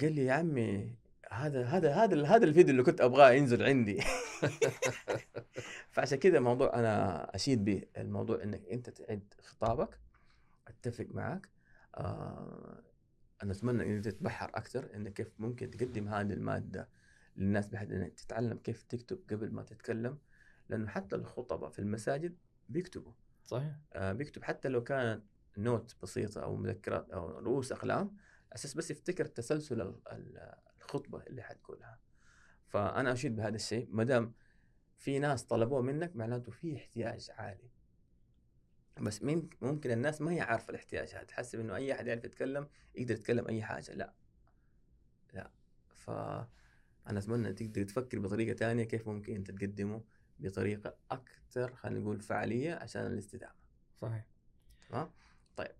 [0.00, 0.94] قال لي يا عمي
[1.30, 4.00] هذا هذا هذا هذا الفيديو اللي كنت أبغاه ينزل عندي.
[5.90, 9.98] فعشان كذا الموضوع أنا أشيد به الموضوع إنك أنت تعد خطابك
[10.68, 11.48] أتفق معك
[11.94, 12.82] آه
[13.42, 16.88] أنا أتمنى انك تتبحر أكثر انك كيف ممكن تقدم هذه المادة
[17.36, 20.18] للناس بحيث إنك تتعلم كيف تكتب قبل ما تتكلم
[20.68, 22.36] لأنه حتى الخطباء في المساجد
[22.68, 23.12] بيكتبوا.
[23.44, 23.72] صحيح.
[23.92, 25.22] آه بيكتب حتى لو كانت
[25.58, 28.16] نوت بسيطة أو مذكرات أو رؤوس أقلام
[28.52, 31.98] أساس بس يفتكر تسلسل ال- ال- الخطبة اللي حتقولها.
[32.66, 34.34] فأنا أشيد بهذا الشيء ما دام
[34.96, 37.70] في ناس طلبوه منك معناته في احتياج عالي.
[39.00, 39.22] بس
[39.62, 43.48] ممكن الناس ما هي عارفة الاحتياج هذا تحسب إنه أي أحد يعرف يتكلم يقدر يتكلم
[43.48, 43.94] أي حاجة.
[43.94, 44.14] لا.
[45.32, 45.50] لا.
[45.94, 50.02] ف أنا اتمنى تقدر تفكر بطريقة تانية كيف ممكن أنت تقدمه.
[50.42, 53.54] بطريقة أكثر خلينا نقول فعالية عشان الاستدامة
[53.96, 54.26] صحيح
[54.88, 55.10] تمام
[55.56, 55.72] طيب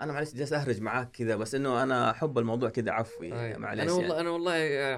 [0.00, 3.58] أنا معلش جالس أهرج معاك كذا بس إنه أنا أحب الموضوع كذا عفوي طيب.
[3.58, 4.20] معلش أنا والله يعني.
[4.20, 4.52] أنا والله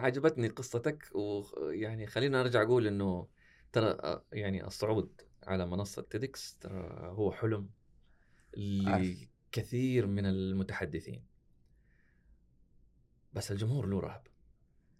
[0.06, 3.28] عجبتني قصتك ويعني خلينا أرجع أقول إنه
[3.72, 7.70] ترى يعني الصعود على منصة TEDx ترى هو حلم.
[8.56, 11.24] لكثير من المتحدثين
[13.32, 14.35] بس الجمهور له رهبه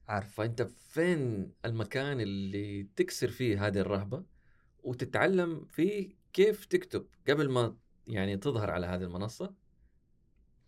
[0.08, 4.24] عارف فانت فين المكان اللي تكسر فيه هذه الرهبة
[4.82, 7.76] وتتعلم فيه كيف تكتب؟ قبل ما
[8.06, 9.54] يعني تظهر على هذه المنصة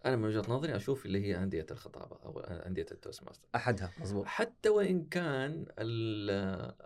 [0.05, 3.49] أنا من وجهة نظري أشوف اللي هي أندية الخطابة أو أندية ال Toastmaster.
[3.55, 6.31] أحدها مضبوط حتى وإن كان ال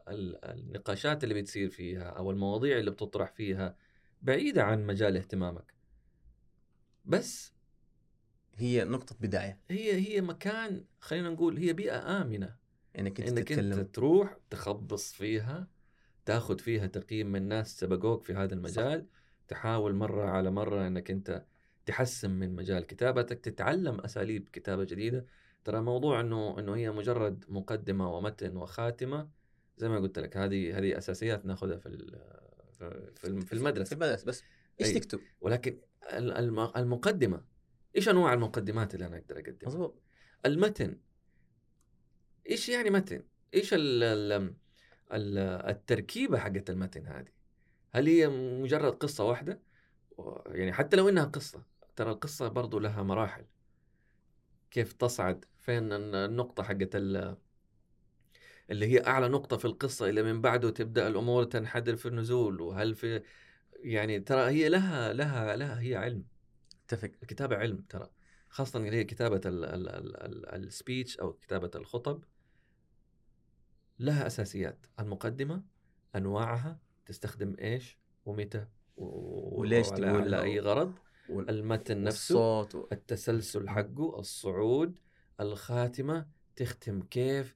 [0.09, 3.77] ال النقاشات اللي بتصير فيها أو المواضيع اللي بتطرح فيها
[4.23, 5.75] بعيدة عن مجال اهتمامك
[7.05, 7.53] بس
[8.57, 9.59] هي نقطة بداية.
[9.71, 12.57] هي هي مكان خلينا نقول هي بيئة آمنة.
[12.99, 13.79] إنك أنت إنك تتكلم.
[13.79, 15.67] انت تروح تخبص فيها
[16.27, 19.07] تاخذ فيها تقييم من ناس سبقوك في هذا المجال.
[19.49, 21.45] تحاول مرة على مرة إنك أنت
[21.87, 25.27] تحسن من مجال كتابتك تتعلم أساليب كتابة جديدة.
[25.65, 29.29] ترى موضوع إنه إنه هي مجرد مقدمة ومتن وخاتمة.
[29.77, 31.89] زي ما قلت لك هذه هذه أساسيات ناخذها في
[32.79, 33.97] في- في الم- في المدرسة.
[33.97, 34.43] بس
[34.81, 34.93] إيش.
[34.93, 35.79] تكتب؟ ولكن
[36.13, 37.52] ال- الم- المقدمة.
[37.97, 40.03] إيش أنواع المقدمات اللي أنا أقدر أقدمها؟ مظبوط
[40.47, 41.01] المتن
[42.51, 43.23] إيش يعني متن؟
[43.55, 44.33] إيش ال ال
[45.13, 45.39] ال
[45.71, 47.33] التركيبة حقت المتن هذه؟
[47.91, 48.29] هل هي
[48.63, 49.63] مجرد قصة واحدة؟
[50.47, 51.63] يعني حتى لو إنها قصة
[51.97, 53.45] ترى القصة برضو لها مراحل
[54.71, 57.37] كيف تصعد فين الن- النقطة حقت ال-
[58.71, 62.95] اللي هي أعلى نقطة في القصة اللي من بعده تبدأ الأمور تنحدر في النزول وهل
[62.95, 63.23] في
[63.75, 66.32] يعني ترى هي لها لها لها هي علم
[66.93, 68.07] أتفق الكتابة علم ترى
[68.49, 69.05] خاصة اللي هي
[70.25, 72.25] ال- السبيتش أو كتابة الخطب
[73.99, 75.63] لها أساسيات المقدمة
[76.17, 78.67] أنواعها تستخدم إيش ومتى
[78.97, 80.99] وليش تقول أي غرض
[81.31, 82.89] المتن نفسه و...
[82.93, 84.99] التسلسل حقه الصعود
[85.41, 86.27] الخاتمة
[86.57, 87.55] تختم كيف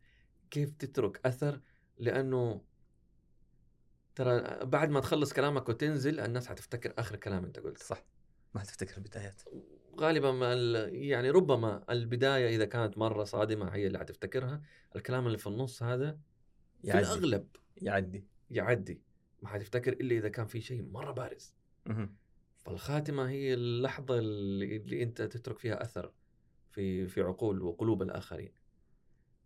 [0.51, 1.61] كيف تترك أثر
[1.99, 2.61] لأنه
[4.15, 7.85] ترى بعد ما تخلص كلامك وتنزل الناس حتفتكر آخر كلام أنت قلته.
[7.85, 8.16] صح.
[8.55, 9.43] ما حتفتكر البدايات؟
[10.01, 10.55] غالبا ما
[10.93, 14.63] يعني ربما البداية إذا كانت مرة صادمة هي اللي حتفتكرها
[14.97, 16.19] الكلام اللي في النص هذا
[16.83, 17.01] في يعدي.
[17.01, 18.25] الأغلب يعدي.
[18.51, 19.01] يعدي.
[19.43, 21.55] ما حتفتكر إلا إذا كان في شيء مرة بارز.
[22.59, 26.13] فالخاتمة هي اللحظة اللي, اللي أنت تترك فيها أثر
[26.71, 28.53] في في عقول وقلوب الآخرين.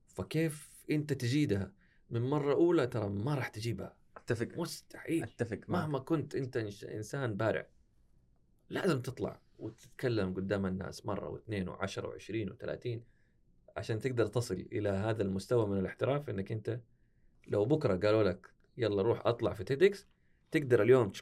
[0.07, 1.72] فكيف أنت تجيدها؟
[2.11, 3.96] من مرة أولى ترى ما راح تجيبها.
[4.16, 4.59] أتفق.
[4.59, 5.22] مستحيل.
[5.22, 5.68] أتفق معك.
[5.68, 7.66] مهما كنت أنت إنسان بارع.
[8.70, 13.04] لازم تطلع وتتكلم قدام الناس مرة واثنين وعشرة وعشرين وثلاثين
[13.76, 16.80] عشان تقدر تصل إلى هذا المستوى من الاحتراف إنك أنت
[17.46, 20.06] لو بكرة قالوا لك يلا روح أطلع في TEDx
[20.50, 21.12] تقدر اليوم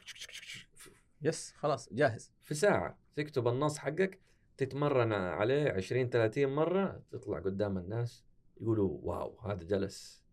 [1.21, 2.31] yes خلاص جاهز.
[2.41, 4.19] في ساعة تكتب النص حقك
[4.57, 8.23] تتمرن عليه 20 30 مرة تطلع قدام الناس
[8.61, 10.23] يقولوا wow هذا جلس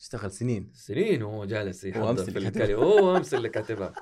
[0.00, 0.70] اشتغل سنين.
[0.74, 2.38] سنين وهو جالس هو يحضر أمس في.
[2.38, 3.92] الكلمة هو أمس اللي كاتبها.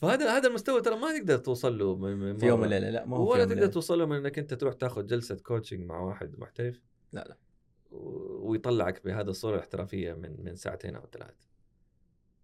[0.00, 2.60] فهذا هذا المستوى ترى ما تقدر توصل له من من في يوم.
[2.60, 3.66] وليلة لا ما هو ولا تقدر.
[3.66, 6.82] توصل له من إنك أنت تروح تاخذ جلسة coaching مع واحد محترف
[7.12, 7.36] لا لا
[8.40, 11.34] ويطلعك بهذه الصورة الاحترافية من من ساعتين أو ثلاث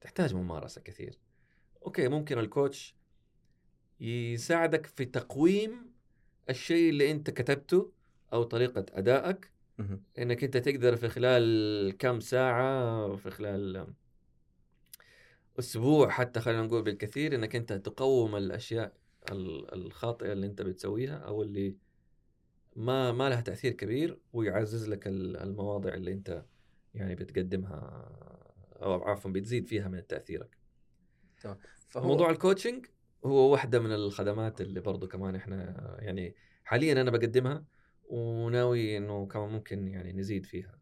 [0.01, 1.19] تحتاج ممارسة كثير
[1.87, 2.97] أوكي ممكن الكوتش
[4.01, 5.93] يساعدك في تقويم
[6.51, 7.93] الشيء اللي أنت كتبته
[8.33, 9.51] أو طريقة أدائك.
[10.19, 13.87] إنك أنت تقدر في خلال كم ساعة في خلال
[15.59, 18.93] أسبوع حتى خلينا نقول بالكثير إنك أنت تقوم الأشياء
[19.31, 21.77] ال- الخاطئة اللي أنت بتسويها أو اللي
[22.77, 26.45] ما ما لها تأثير كبير ويعزز لك ال- المواضع اللي أنت
[26.95, 28.09] يعني بتقدمها
[28.83, 30.59] أو عفوا بتزيد فيها من تأثيرك.
[31.89, 32.87] فهو موضوع الكوتشنج
[33.25, 36.35] هو واحدة من الخدمات اللي برضو كمان إحنا يعني
[36.65, 37.65] حاليا أنا بقدمها
[38.05, 40.79] وناوي إنه كمان ممكن يعني نزيد فيها.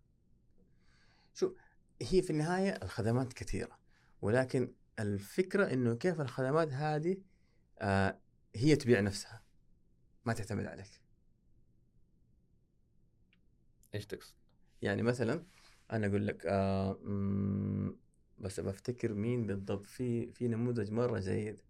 [2.03, 3.82] هي في النهاية الخدمات كثيرة.
[4.23, 7.17] ولكن الفكرة إنه كيف الخدمات هذه
[7.79, 8.21] آه
[8.55, 9.43] هي تبيع نفسها
[10.25, 11.03] ما تعتمد عليك.
[13.95, 14.35] إيش تقصد؟
[14.83, 15.47] يعني مثلا
[15.93, 16.99] أنا أقول لك آه
[18.39, 21.61] بس بفتكر مين بالضبط في في نموذج مرة جيد.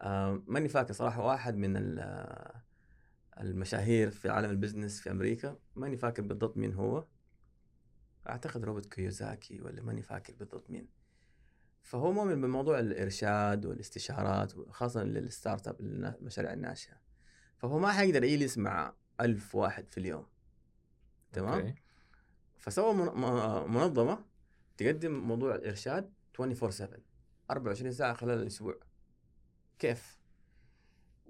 [0.00, 2.62] آه ماني فاكر صراحة واحد من ال-
[3.40, 7.06] المشاهير في عالم ال business في أمريكا ماني فاكر بالضبط مين هو.
[8.28, 11.05] أعتقد روبرت كيوزاكي ولا ماني فاكر بالضبط مين.
[11.86, 17.00] فهو مؤمن بموضوع الإرشاد والاستشارات خاصه لل startup المشاريع الناشئة.
[17.56, 20.26] فهو ما حيقدر يجلس مع ألف واحد في اليوم.
[21.32, 21.74] تمام؟ أوكي.
[22.58, 22.94] فسوى
[23.68, 24.24] منظمة
[24.76, 26.98] تقدم موضوع الإرشاد 24 7
[27.50, 28.78] 24 ساعة خلال الأسبوع.
[29.78, 30.18] كيف؟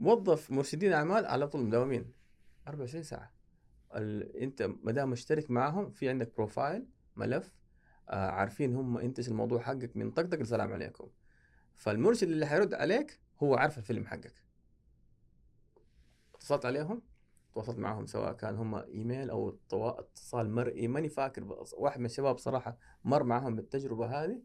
[0.00, 2.12] وظف مرشدين أعمال على طول مداومين.
[2.68, 3.32] 24 ساعة.
[3.94, 4.36] ال...
[4.36, 6.86] أنت ما دام مشترك معهم في عندك profile
[7.16, 7.54] ملف
[8.08, 11.08] عارفين هم انت الموضوع حقك من طقطق السلام عليكم.
[11.74, 14.34] فالمرشد اللي حيرد عليك هو عارف الفيلم حقك.
[16.34, 17.02] اتصلت عليهم
[17.54, 22.78] تواصلت معهم سواء كان هم إيميل أو اتصال مرئي ماني فاكر واحد من الشباب صراحة
[23.04, 24.42] مر معهم بالتجربة هذه.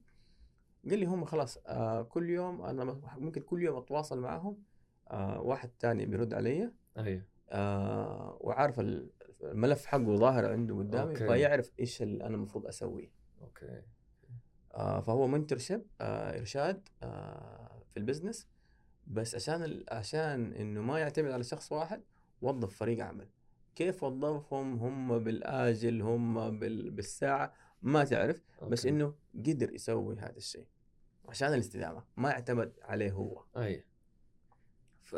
[0.89, 2.83] قال لي هم خلاص آه كل يوم أنا
[3.17, 4.63] ممكن كل يوم أتواصل معهم
[5.07, 6.71] آه واحد تاني بيرد علي.
[6.97, 7.23] أيوه.
[7.49, 9.11] آه وعارف ال-
[9.43, 11.13] الملف حقه ظاهر عنده قدامي.
[11.27, 13.20] فيعرف إيش اللي أنا المفروض أسويه.
[13.41, 13.81] أوكي.
[14.73, 18.47] آه فهو mentorship آه إرشاد آه في ال business
[19.07, 22.01] بس عشان عشان إنه ما يعتمد على شخص واحد
[22.41, 23.27] وظف فريق عمل.
[23.75, 28.89] كيف وظفهم؟ هم بالآجل هم بال- بالساعة ما تعرف بس أوكي.
[28.89, 30.65] إنه قدر يسوي هذا الشيء
[31.29, 33.43] عشان الاستدامة ما اعتمد عليه هو.
[33.57, 33.85] أي.
[35.03, 35.15] ف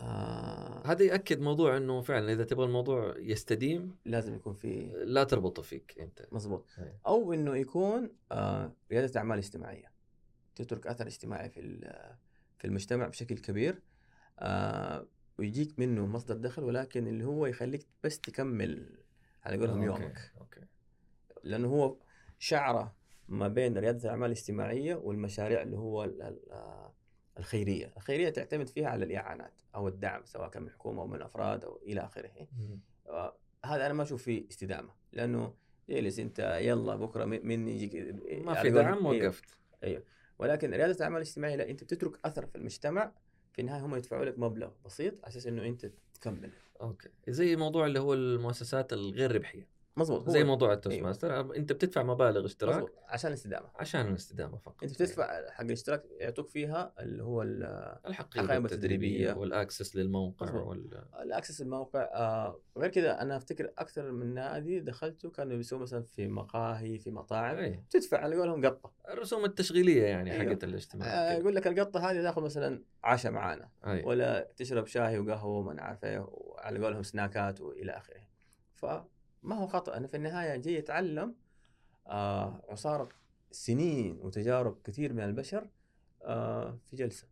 [0.00, 5.62] آه هذا يأكد موضوع إنه فعلا إذا تبغى الموضوع يستديم لازم يكون في لا تربطه
[5.62, 6.26] فيك أنت.
[6.32, 6.66] مظبوط.
[6.78, 6.92] أي.
[7.06, 9.92] أو إنه يكون آه ريادة أعمال اجتماعية.
[10.56, 11.60] تترك أثر اجتماعي في
[12.58, 13.82] في المجتمع بشكل كبير
[14.38, 15.06] آه
[15.38, 18.98] ويجيك منه مصدر دخل ولكن اللي هو يخليك بس تكمل
[19.44, 20.32] على قولهم أوكي، يومك.
[20.40, 20.60] أوكي.
[21.44, 21.96] لأنه هو
[22.38, 22.94] شعرة
[23.28, 26.04] ما بين ريادة الأعمال الاجتماعية والمشاريع اللي هو
[26.50, 26.92] آه،
[27.38, 31.64] الخيرية، الخيرية تعتمد فيها على الإعانات أو الدعم سواء كان من الحكومة أو من أفراد
[31.64, 32.30] أو إلى آخره.
[33.08, 35.54] آه، هذا أنا ما أشوف فيه استدامة لأنه
[35.88, 37.94] جلس أنت يلا بكرة من يجيك
[38.44, 39.26] ما على في دعم أيوه.
[39.26, 39.44] وقفت.
[39.84, 40.02] أيوه.
[40.38, 43.12] ولكن ريادة الأعمال الاجتماعية لا أنت بتترك أثر في المجتمع
[43.52, 46.50] في النهاية هم يدفعوا لك مبلغ بسيط على أساس إنه أنت تكمل.
[46.80, 47.08] أوكي.
[47.28, 49.68] زي موضوع اللي هو المؤسسات الغير ربحية.
[49.98, 51.06] مظبوط هو- زي موضوع التوست أيوه.
[51.06, 56.02] ماستر أنت بتدفع مبالغ اشتراك مظبوط عشان الاستدامة عشان الاستدامة فقط أنت بتدفع حق الاشتراك
[56.20, 59.32] يعطوك فيها اللي هو ال- الحقيبه التدريبية.
[59.32, 60.52] والأكسس للموقع.
[60.54, 61.04] وال...
[61.22, 66.28] الأكسس الموقع آه غير كذا أنا أفتكر أكثر من نادي دخلته كانوا بيسووا مثلا في
[66.28, 67.84] مقاهي في مطاعم أي.
[67.90, 70.52] تدفع على قولهم قطة الرسوم التشغيلية يعني أيوه.
[70.54, 71.32] حقت الاجتماع آه.
[71.32, 74.02] يقول لك القطة هذه تاخذ مثلا عشاء معانا أي.
[74.04, 78.20] ولا تشرب شاي وقهوة وما عارف إيه وعلى قولهم سناكات وإلى آخره
[79.42, 81.34] فما هو خطأ أنا في النهاية جاي اتعلم
[82.06, 83.08] آه عصارة
[83.50, 85.68] سنين وتجارب كثير من البشر
[86.22, 87.26] آه في جلسة.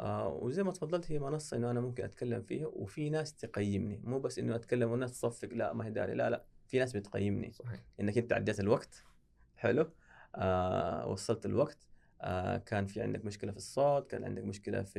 [0.00, 4.00] آه وزي ما تفضلت هي منصة إنه أنا ممكن أتكلم فيها وفي ناس تقيمني.
[4.04, 6.14] مو بس إنه أتكلم والناس تصفق لا ما هي داري.
[6.14, 7.52] لا لا في ناس بتقيمني.
[7.52, 7.80] صحيح.
[8.00, 9.04] إنك أنت عديت الوقت.
[9.56, 9.90] حلو.
[10.34, 11.78] آه وصلت الوقت.
[12.20, 14.98] آه كان في عندك مشكلة في الصوت كان عندك مشكلة في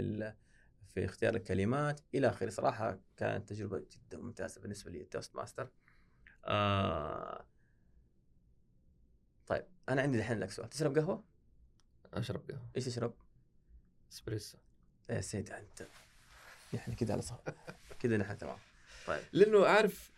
[0.94, 2.02] في اختيار الكلمات.
[2.16, 2.50] إلى آخره.
[2.50, 5.70] صراحة كانت تجربة جدا ممتازة بالنسبة لي ال Toastmaster
[6.46, 7.46] آه
[9.48, 10.70] طيب أنا عندي الحين لك سؤال.
[10.70, 11.24] تشرب قهوة؟
[12.14, 12.70] أشرب قهوة.
[12.76, 13.14] إيش تشرب؟
[14.12, 14.58] إسبريسو.
[15.10, 15.88] يا سيدي أنت.
[16.74, 17.40] نحن كده على صح
[18.02, 18.58] كده نحن تمام.
[19.08, 19.22] طيب.
[19.34, 20.12] لأنه عارف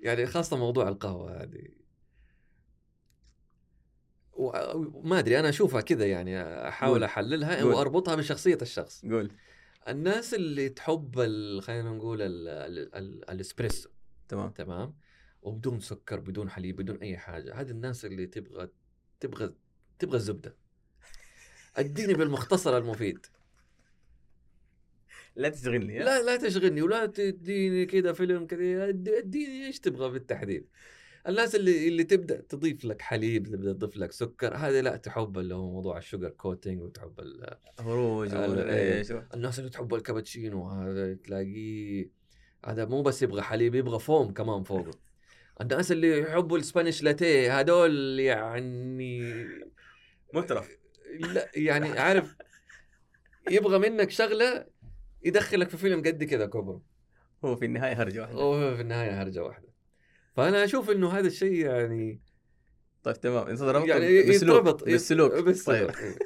[0.00, 1.68] يعني خاصة موضوع القهوة هذه.
[4.32, 7.04] وما أدري أنا أشوفها كذا يعني أحاول.
[7.04, 7.64] أحللها.
[7.64, 9.04] وأربطها بشخصية الشخص.
[9.04, 9.32] قول.
[9.88, 11.16] الناس اللي تحب
[11.60, 13.90] خلينا نقول ال- ال- ال- الإسبريسو
[14.28, 14.50] تمام.
[14.50, 14.94] تمام؟
[15.42, 17.60] وبدون سكر بدون حليب بدون أي حاجة.
[17.60, 18.68] هذه الناس اللي تبغى
[19.20, 19.54] تبغى
[19.98, 20.56] تبغى الزبدة.
[21.76, 23.26] أديني بالمختصر المفيد.
[25.36, 30.66] لا تشغلني؟ لا لا تشغلني ولا تديني كذا فيلم كذا ادي- أديني إيش تبغى بالتحديد.
[31.28, 35.54] الناس اللي اللي تبدأ تضيف لك حليب تبدأ تضيف لك سكر هذه لا تحب اللي
[35.54, 39.02] هو موضوع ال sugar coating وتحب ال- هروج ال- ولا إيه.
[39.34, 42.10] الناس اللي تحب الكابتشينو هذا تلاقيه
[42.64, 44.90] هذا مو بس يبغى حليب يبغى فوم كمان فوقه
[45.60, 49.22] الناس اللي يحبوا الاسبانيش لاتيه هذول يعني
[50.34, 50.78] مترف
[51.20, 52.36] لا يعني عارف
[53.50, 54.66] يبغى منك شغلة
[55.24, 56.82] يدخلك في فيلم قد كذا كبره
[57.44, 58.36] هو في النهاية هرجة واحدة.
[58.36, 59.71] وهو في النهاية هرجة واحدة.
[60.36, 62.20] فأنا أشوف إنه هذا الشيء يعني
[63.02, 63.46] طيب تمام.
[63.46, 66.04] انت ضربت يعني بالسلوك يتربط بالسلوك بالسلوك طيب.
[66.04, 66.18] إيه.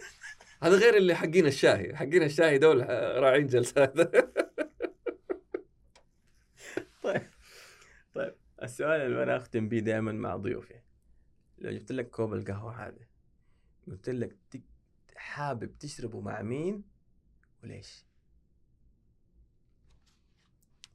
[0.63, 1.97] هذا غير اللي حقين الشاهي.
[1.97, 2.81] حقين الشاهي دول
[3.23, 3.97] راعين جلسات
[7.03, 7.31] طيب.
[8.15, 8.35] طيب.
[8.63, 10.81] السؤال اللي أنا أختم بيه دائما مع ضيوفي.
[11.59, 13.07] لو جبت لك كوب القهوة هذا
[13.87, 14.37] قلت لك
[15.17, 16.85] حابب تشربه مع مين
[17.63, 18.07] وليش؟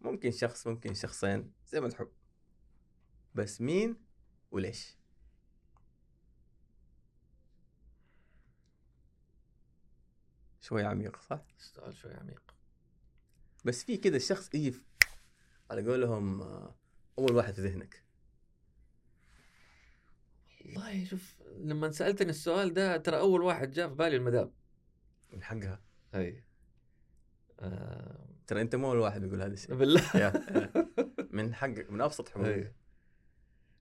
[0.01, 2.07] ممكن شخص ممكن شخصين زي ما تحب.
[3.35, 3.95] بس مين
[4.51, 4.97] وليش؟
[10.61, 12.55] شوي عميق صح؟ السؤال شوي عميق
[13.65, 14.75] بس في كده الشخص يجي
[15.71, 16.75] على قولهم آه،
[17.19, 18.03] أول واحد في ذهنك
[20.65, 24.51] والله شوف لما سألتني السؤال ده ترى أول واحد جاء في بالي المدام
[25.33, 25.81] من حقها
[26.15, 26.43] اي
[27.59, 30.01] آه ترى أنت مو أول واحد بيقول هذا الشيء بالله.
[31.31, 32.75] من حقك من أبسط حقوقك.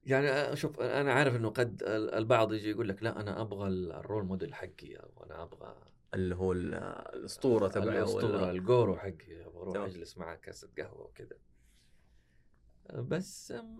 [0.04, 3.68] يعني آه، شوف أنا عارف إنه قد ال- البعض يجي يقول لك لا أنا أبغى
[3.68, 5.74] ال- الرول موديل حقي أو أنا أبغى
[6.14, 6.74] اللي هو ال-
[7.14, 9.76] الأسطورة تبعه الأسطورة ولا- ال guru حقي أبغى أروح.
[9.76, 11.36] أجلس معاه كاسة قهوة وكذا
[12.94, 13.76] بس أم،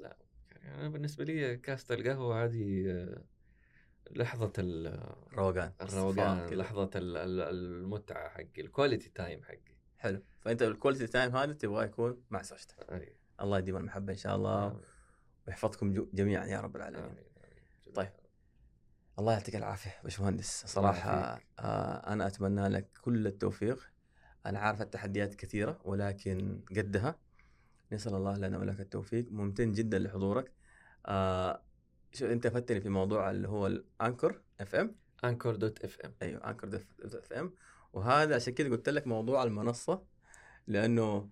[0.00, 0.16] لا
[0.52, 3.22] يعني أنا بالنسبة لي كاسة القهوة هذه آه،
[4.16, 4.52] روقان
[5.36, 6.56] الروقان الصفاء كده.
[6.62, 9.72] لحظة ال- ال- المتعة حقي ال quality time حقي.
[9.98, 10.22] حلو.
[10.40, 12.92] فأنت ال quality time هذا تبغاه يكون مع زوجتك.
[12.92, 14.80] اي الله يديم المحبة إن شاء الله.
[15.46, 17.04] ويحفظكم جميعا يا رب العالمين.
[17.04, 17.16] آمين.
[17.16, 17.94] آمين.
[17.94, 18.10] طيب.
[19.18, 20.66] الله يعطيك العافية باشمهندس.
[20.66, 21.40] صراحة.
[21.58, 23.92] آه أنا أتمنى لك كل التوفيق.
[24.46, 27.18] أنا عارف التحديات كثيرة ولكن قدها.
[27.92, 29.26] نسأل الله لنا ولك التوفيق.
[29.30, 30.52] ممتن جدا لحضورك.
[31.06, 31.62] آه
[32.12, 36.68] شو أنت فتني في موضوع اللي هو ال Anchor FM Anchor dot FM أيوه Anchor
[36.68, 37.54] dot FM
[37.92, 40.04] وهذا عشان كذا قلت لك موضوع المنصة
[40.66, 41.30] لأنه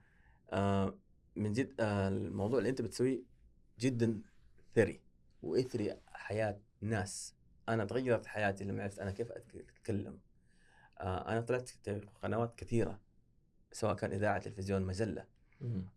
[0.51, 0.99] آه
[1.37, 3.23] من جد آه الموضوع اللي أنت بتسويه
[3.81, 4.23] جدا
[4.75, 5.01] ثري.
[5.43, 7.35] وإثري حياة ناس.
[7.69, 10.19] أنا تغيرت حياتي لما عرفت أنا كيف أتكلم.
[10.99, 11.71] آه أنا طلعت
[12.23, 13.01] قنوات كثيرة
[13.73, 15.25] سواء كان إذاعة تلفزيون مجلة.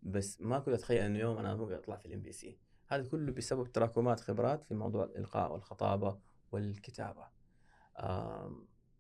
[0.04, 2.58] بس ما كنت أتخيل إنه يوم أنا ممكن أطلع في ال MBC.
[2.88, 6.20] هذا كله بسبب تراكمات خبرات في موضوع الإلقاء والخطابة
[6.52, 7.28] والكتابة.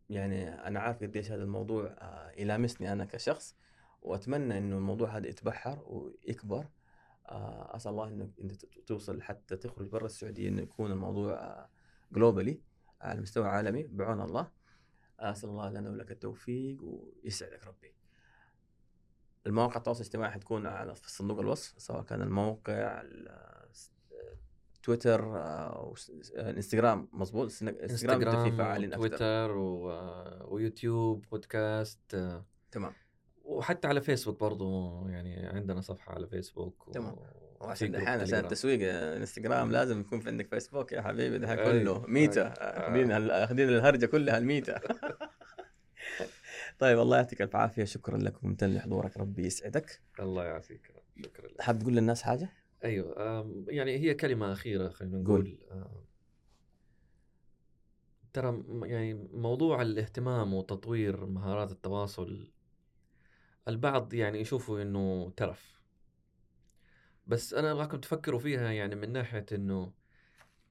[0.10, 3.56] يعني أنا عارف قديش هذا الموضوع آه، يلامسني أنا كشخص
[4.02, 6.68] وأتمنى إنه الموضوع هذا يتبحر ويكبر.
[7.26, 11.66] أسأل الله انه أنت توصل حتى تخرج برا السعودية إنه يكون الموضوع
[12.12, 12.62] جلوبالي
[13.02, 14.52] على مستوى عالمي بعون الله.
[15.20, 17.94] أسأل الله لنا ولك التوفيق ويسعدك ربي.
[19.48, 23.54] المواقع التواصل الاجتماعي حتكون على في صندوق الوصف سواء كان الموقع ال-
[24.84, 25.96] تويتر أو
[26.38, 29.88] إنستغرام مظبوط إنستغرام فيه فعالين أكثر تويتر و...
[30.54, 32.94] ويوتيوب بودكاست آه، تمام.
[33.44, 36.92] وحتى على فيسبوك برضو يعني عندنا صفحة على فيسبوك و...
[36.92, 37.16] تمام.
[37.62, 38.40] وعشان دحين عشان.
[38.40, 41.56] التسويق انستغرام لازم يكون في عندك فيسبوك يا حبيبي ده.
[41.56, 42.54] كله ميتا أي.
[42.54, 44.80] آخذين آخذين الهرجة كلها الميتا
[46.80, 51.62] طيب الله يعطيك ألف عافية شكرا لك وممتن لحضورك ربي يسعدك الله يعافيك شكرا لك
[51.62, 52.50] حاب تقول للناس حاجة؟
[52.84, 53.16] أيوه
[53.68, 55.24] يعني هي كلمة أخيرة خلينا قول.
[55.24, 55.58] نقول
[58.34, 62.52] ترى يعني موضوع الاهتمام وتطوير مهارات التواصل
[63.68, 65.82] البعض يعني يشوفوا إنه ترف.
[67.28, 69.94] بس أنا ابغاكم تفكروا فيها يعني من ناحية إنه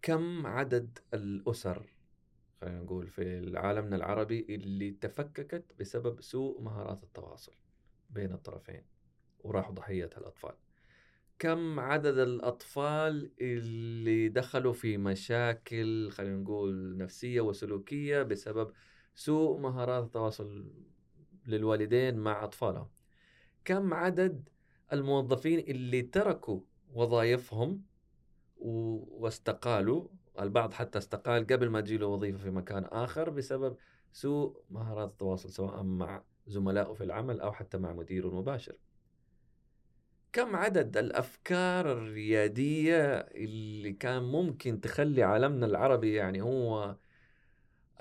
[0.03, 1.86] كم عدد الأسر
[2.61, 7.53] خلينا نقول في عالمنا العربي اللي تفككت بسبب سوء مهارات التواصل
[8.11, 8.82] بين الطرفين
[9.40, 10.55] وراحوا ضحيتها الأطفال؟
[11.38, 18.72] كم عدد الأطفال اللي دخلوا في مشاكل خلينا نقول نفسية وسلوكية بسبب
[19.14, 20.72] سوء مهارات التواصل
[21.47, 22.88] للوالدين مع أطفالهم.
[23.64, 24.49] كم عدد
[24.93, 26.61] الموظفين اللي تركوا
[26.95, 27.82] وظائفهم
[28.57, 30.09] واستقالوا؟
[30.40, 33.76] البعض حتى استقال قبل ما تجيله وظيفة في مكان آخر بسبب
[34.12, 38.76] سوء مهارات التواصل سواء مع زملائه في العمل أو حتى مع مديره المباشر.
[40.32, 46.97] كم عدد الأفكار الريادية اللي كان ممكن تخلي عالمنا العربي يعني هو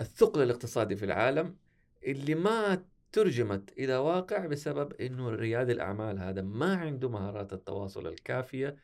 [0.01, 1.57] الثقل الاقتصادي في العالم
[2.03, 8.77] اللي ما ترجمت إلى واقع بسبب إنه رياد الأعمال هذا ما عنده مهارات التواصل الكافية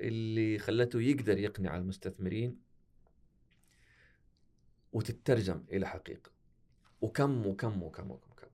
[0.00, 2.58] اللي خلته يقدر يقنع المستثمرين
[4.92, 6.30] وتترجم إلى حقيقة.
[7.00, 8.48] وكم وكم وكم وكم كم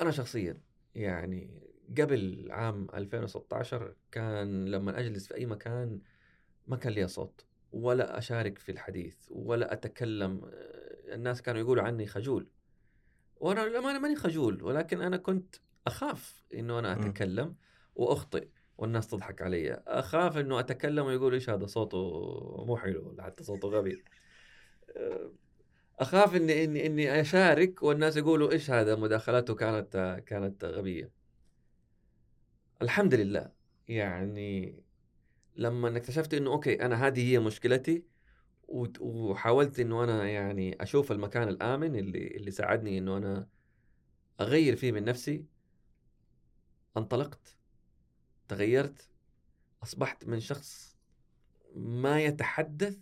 [0.00, 0.60] أنا شخصيا
[0.94, 1.62] يعني
[1.98, 6.00] قبل عام 2016 كان لما أجلس في أي مكان
[6.66, 10.40] ما كان لي صوت ولا أشارك في الحديث ولا أتكلم.
[10.44, 12.46] آه، الناس كانوا يقولوا عني خجول.
[13.42, 17.02] وأنا للأمانة ماني خجول ولكن أنا كنت أخاف إنه أنا مم.
[17.02, 17.54] أتكلم
[17.94, 19.82] وأخطئ والناس تضحك علي.
[19.86, 21.98] أخاف إنه أتكلم ويقول إيش هذا صوته
[22.66, 24.04] مو حلو ولا حتى صوته غبي.
[24.96, 25.32] آه،
[25.98, 31.10] أخاف إني إني إني أشارك والناس يقولوا إيش هذا مداخلاته كانت كانت غبية.
[32.82, 33.52] الحمد لله.
[33.88, 34.82] يعني
[35.56, 38.11] لما اكتشفت إنه أوكي أنا هذه هي مشكلتي
[38.68, 43.48] وحاولت إنه أنا يعني أشوف المكان الآمن اللي اللي ساعدني إنه أنا
[44.40, 45.44] أغير فيه من نفسي.
[46.96, 47.56] انطلقت
[48.48, 49.08] تغيرت
[49.82, 50.96] أصبحت من شخص
[51.76, 52.98] ما يتحدث.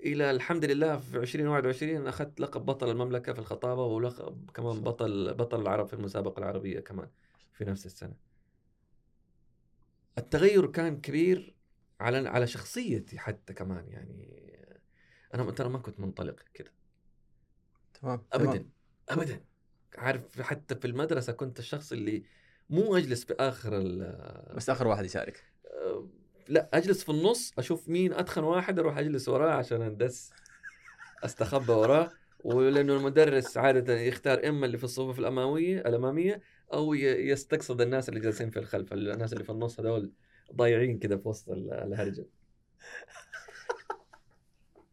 [0.00, 5.60] إلى الحمد لله في 2021 أخذت لقب بطل المملكة في الخطابة ولقب كمان بطل بطل
[5.60, 7.08] العرب في المسابقة العربية كمان
[7.52, 8.14] في نفس السنة.
[10.18, 11.53] التغير كان كبير
[12.00, 14.44] على على شخصيتي حتى كمان يعني
[15.34, 16.68] أنا ترى ما كنت منطلق كذا
[18.02, 18.70] تمام ابدا تمام.
[19.08, 19.44] ابدا.
[19.98, 22.24] عارف حتى في المدرسة كنت الشخص اللي
[22.70, 25.42] مو أجلس في آخر ال- بس آخر واحد يشارك.
[25.66, 26.08] أه،
[26.48, 30.30] لا أجلس في النص أشوف مين أتخن واحد أروح أجلس وراه عشان أندس
[31.24, 32.10] أستخبى وراه.
[32.44, 36.40] ولأنه المدرس عادة يختار إما اللي في الصفوف الأمامية الأمامية
[36.72, 40.12] أو يستقصد الناس اللي جالسين في الخلف الناس اللي في النص هذول.
[40.52, 42.26] ضايعين كذا في وسط ال- الهرجة.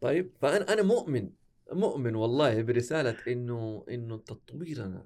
[0.02, 1.30] طيب فأنا أنا مؤمن
[1.72, 5.06] مؤمن والله برسالة إنه إنه تطويرنا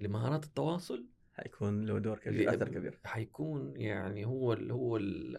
[0.00, 2.98] لمهارات التواصل حيكون له دور كبير أثر كبير.
[3.04, 5.38] حيكون يعني هو ال هو ال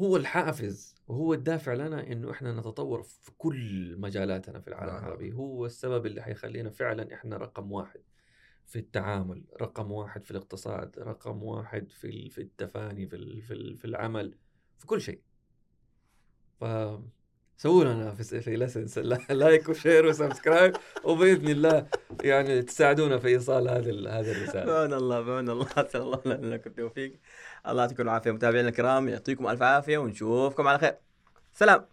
[0.00, 4.98] هو الحافز وهو الدافع لنا إنه إحنا نتطور في كل مجالاتنا في العالم نعم.
[5.04, 5.32] العربي.
[5.32, 8.00] هو السبب اللي حيخلينا فعلا إحنا رقم واحد.
[8.66, 14.34] في التعامل رقم واحد في الاقتصاد رقم واحد في في التفاني في في في العمل
[14.78, 15.20] في كل شيء.
[16.60, 16.64] ف
[17.56, 18.98] سووا لنا في في لسن
[19.30, 21.86] لايك و share و subscribe وبإذن الله
[22.24, 24.64] يعني تساعدونا في إيصال هذه هذه الرسالة.
[24.64, 27.20] بعون الله بعون الله أسأل الله لنا التوفيق.
[27.68, 30.94] الله يعطيكم العافية متابعينا الكرام يعطيكم ألف عافية ونشوفكم على خير.
[31.52, 31.86] سلام.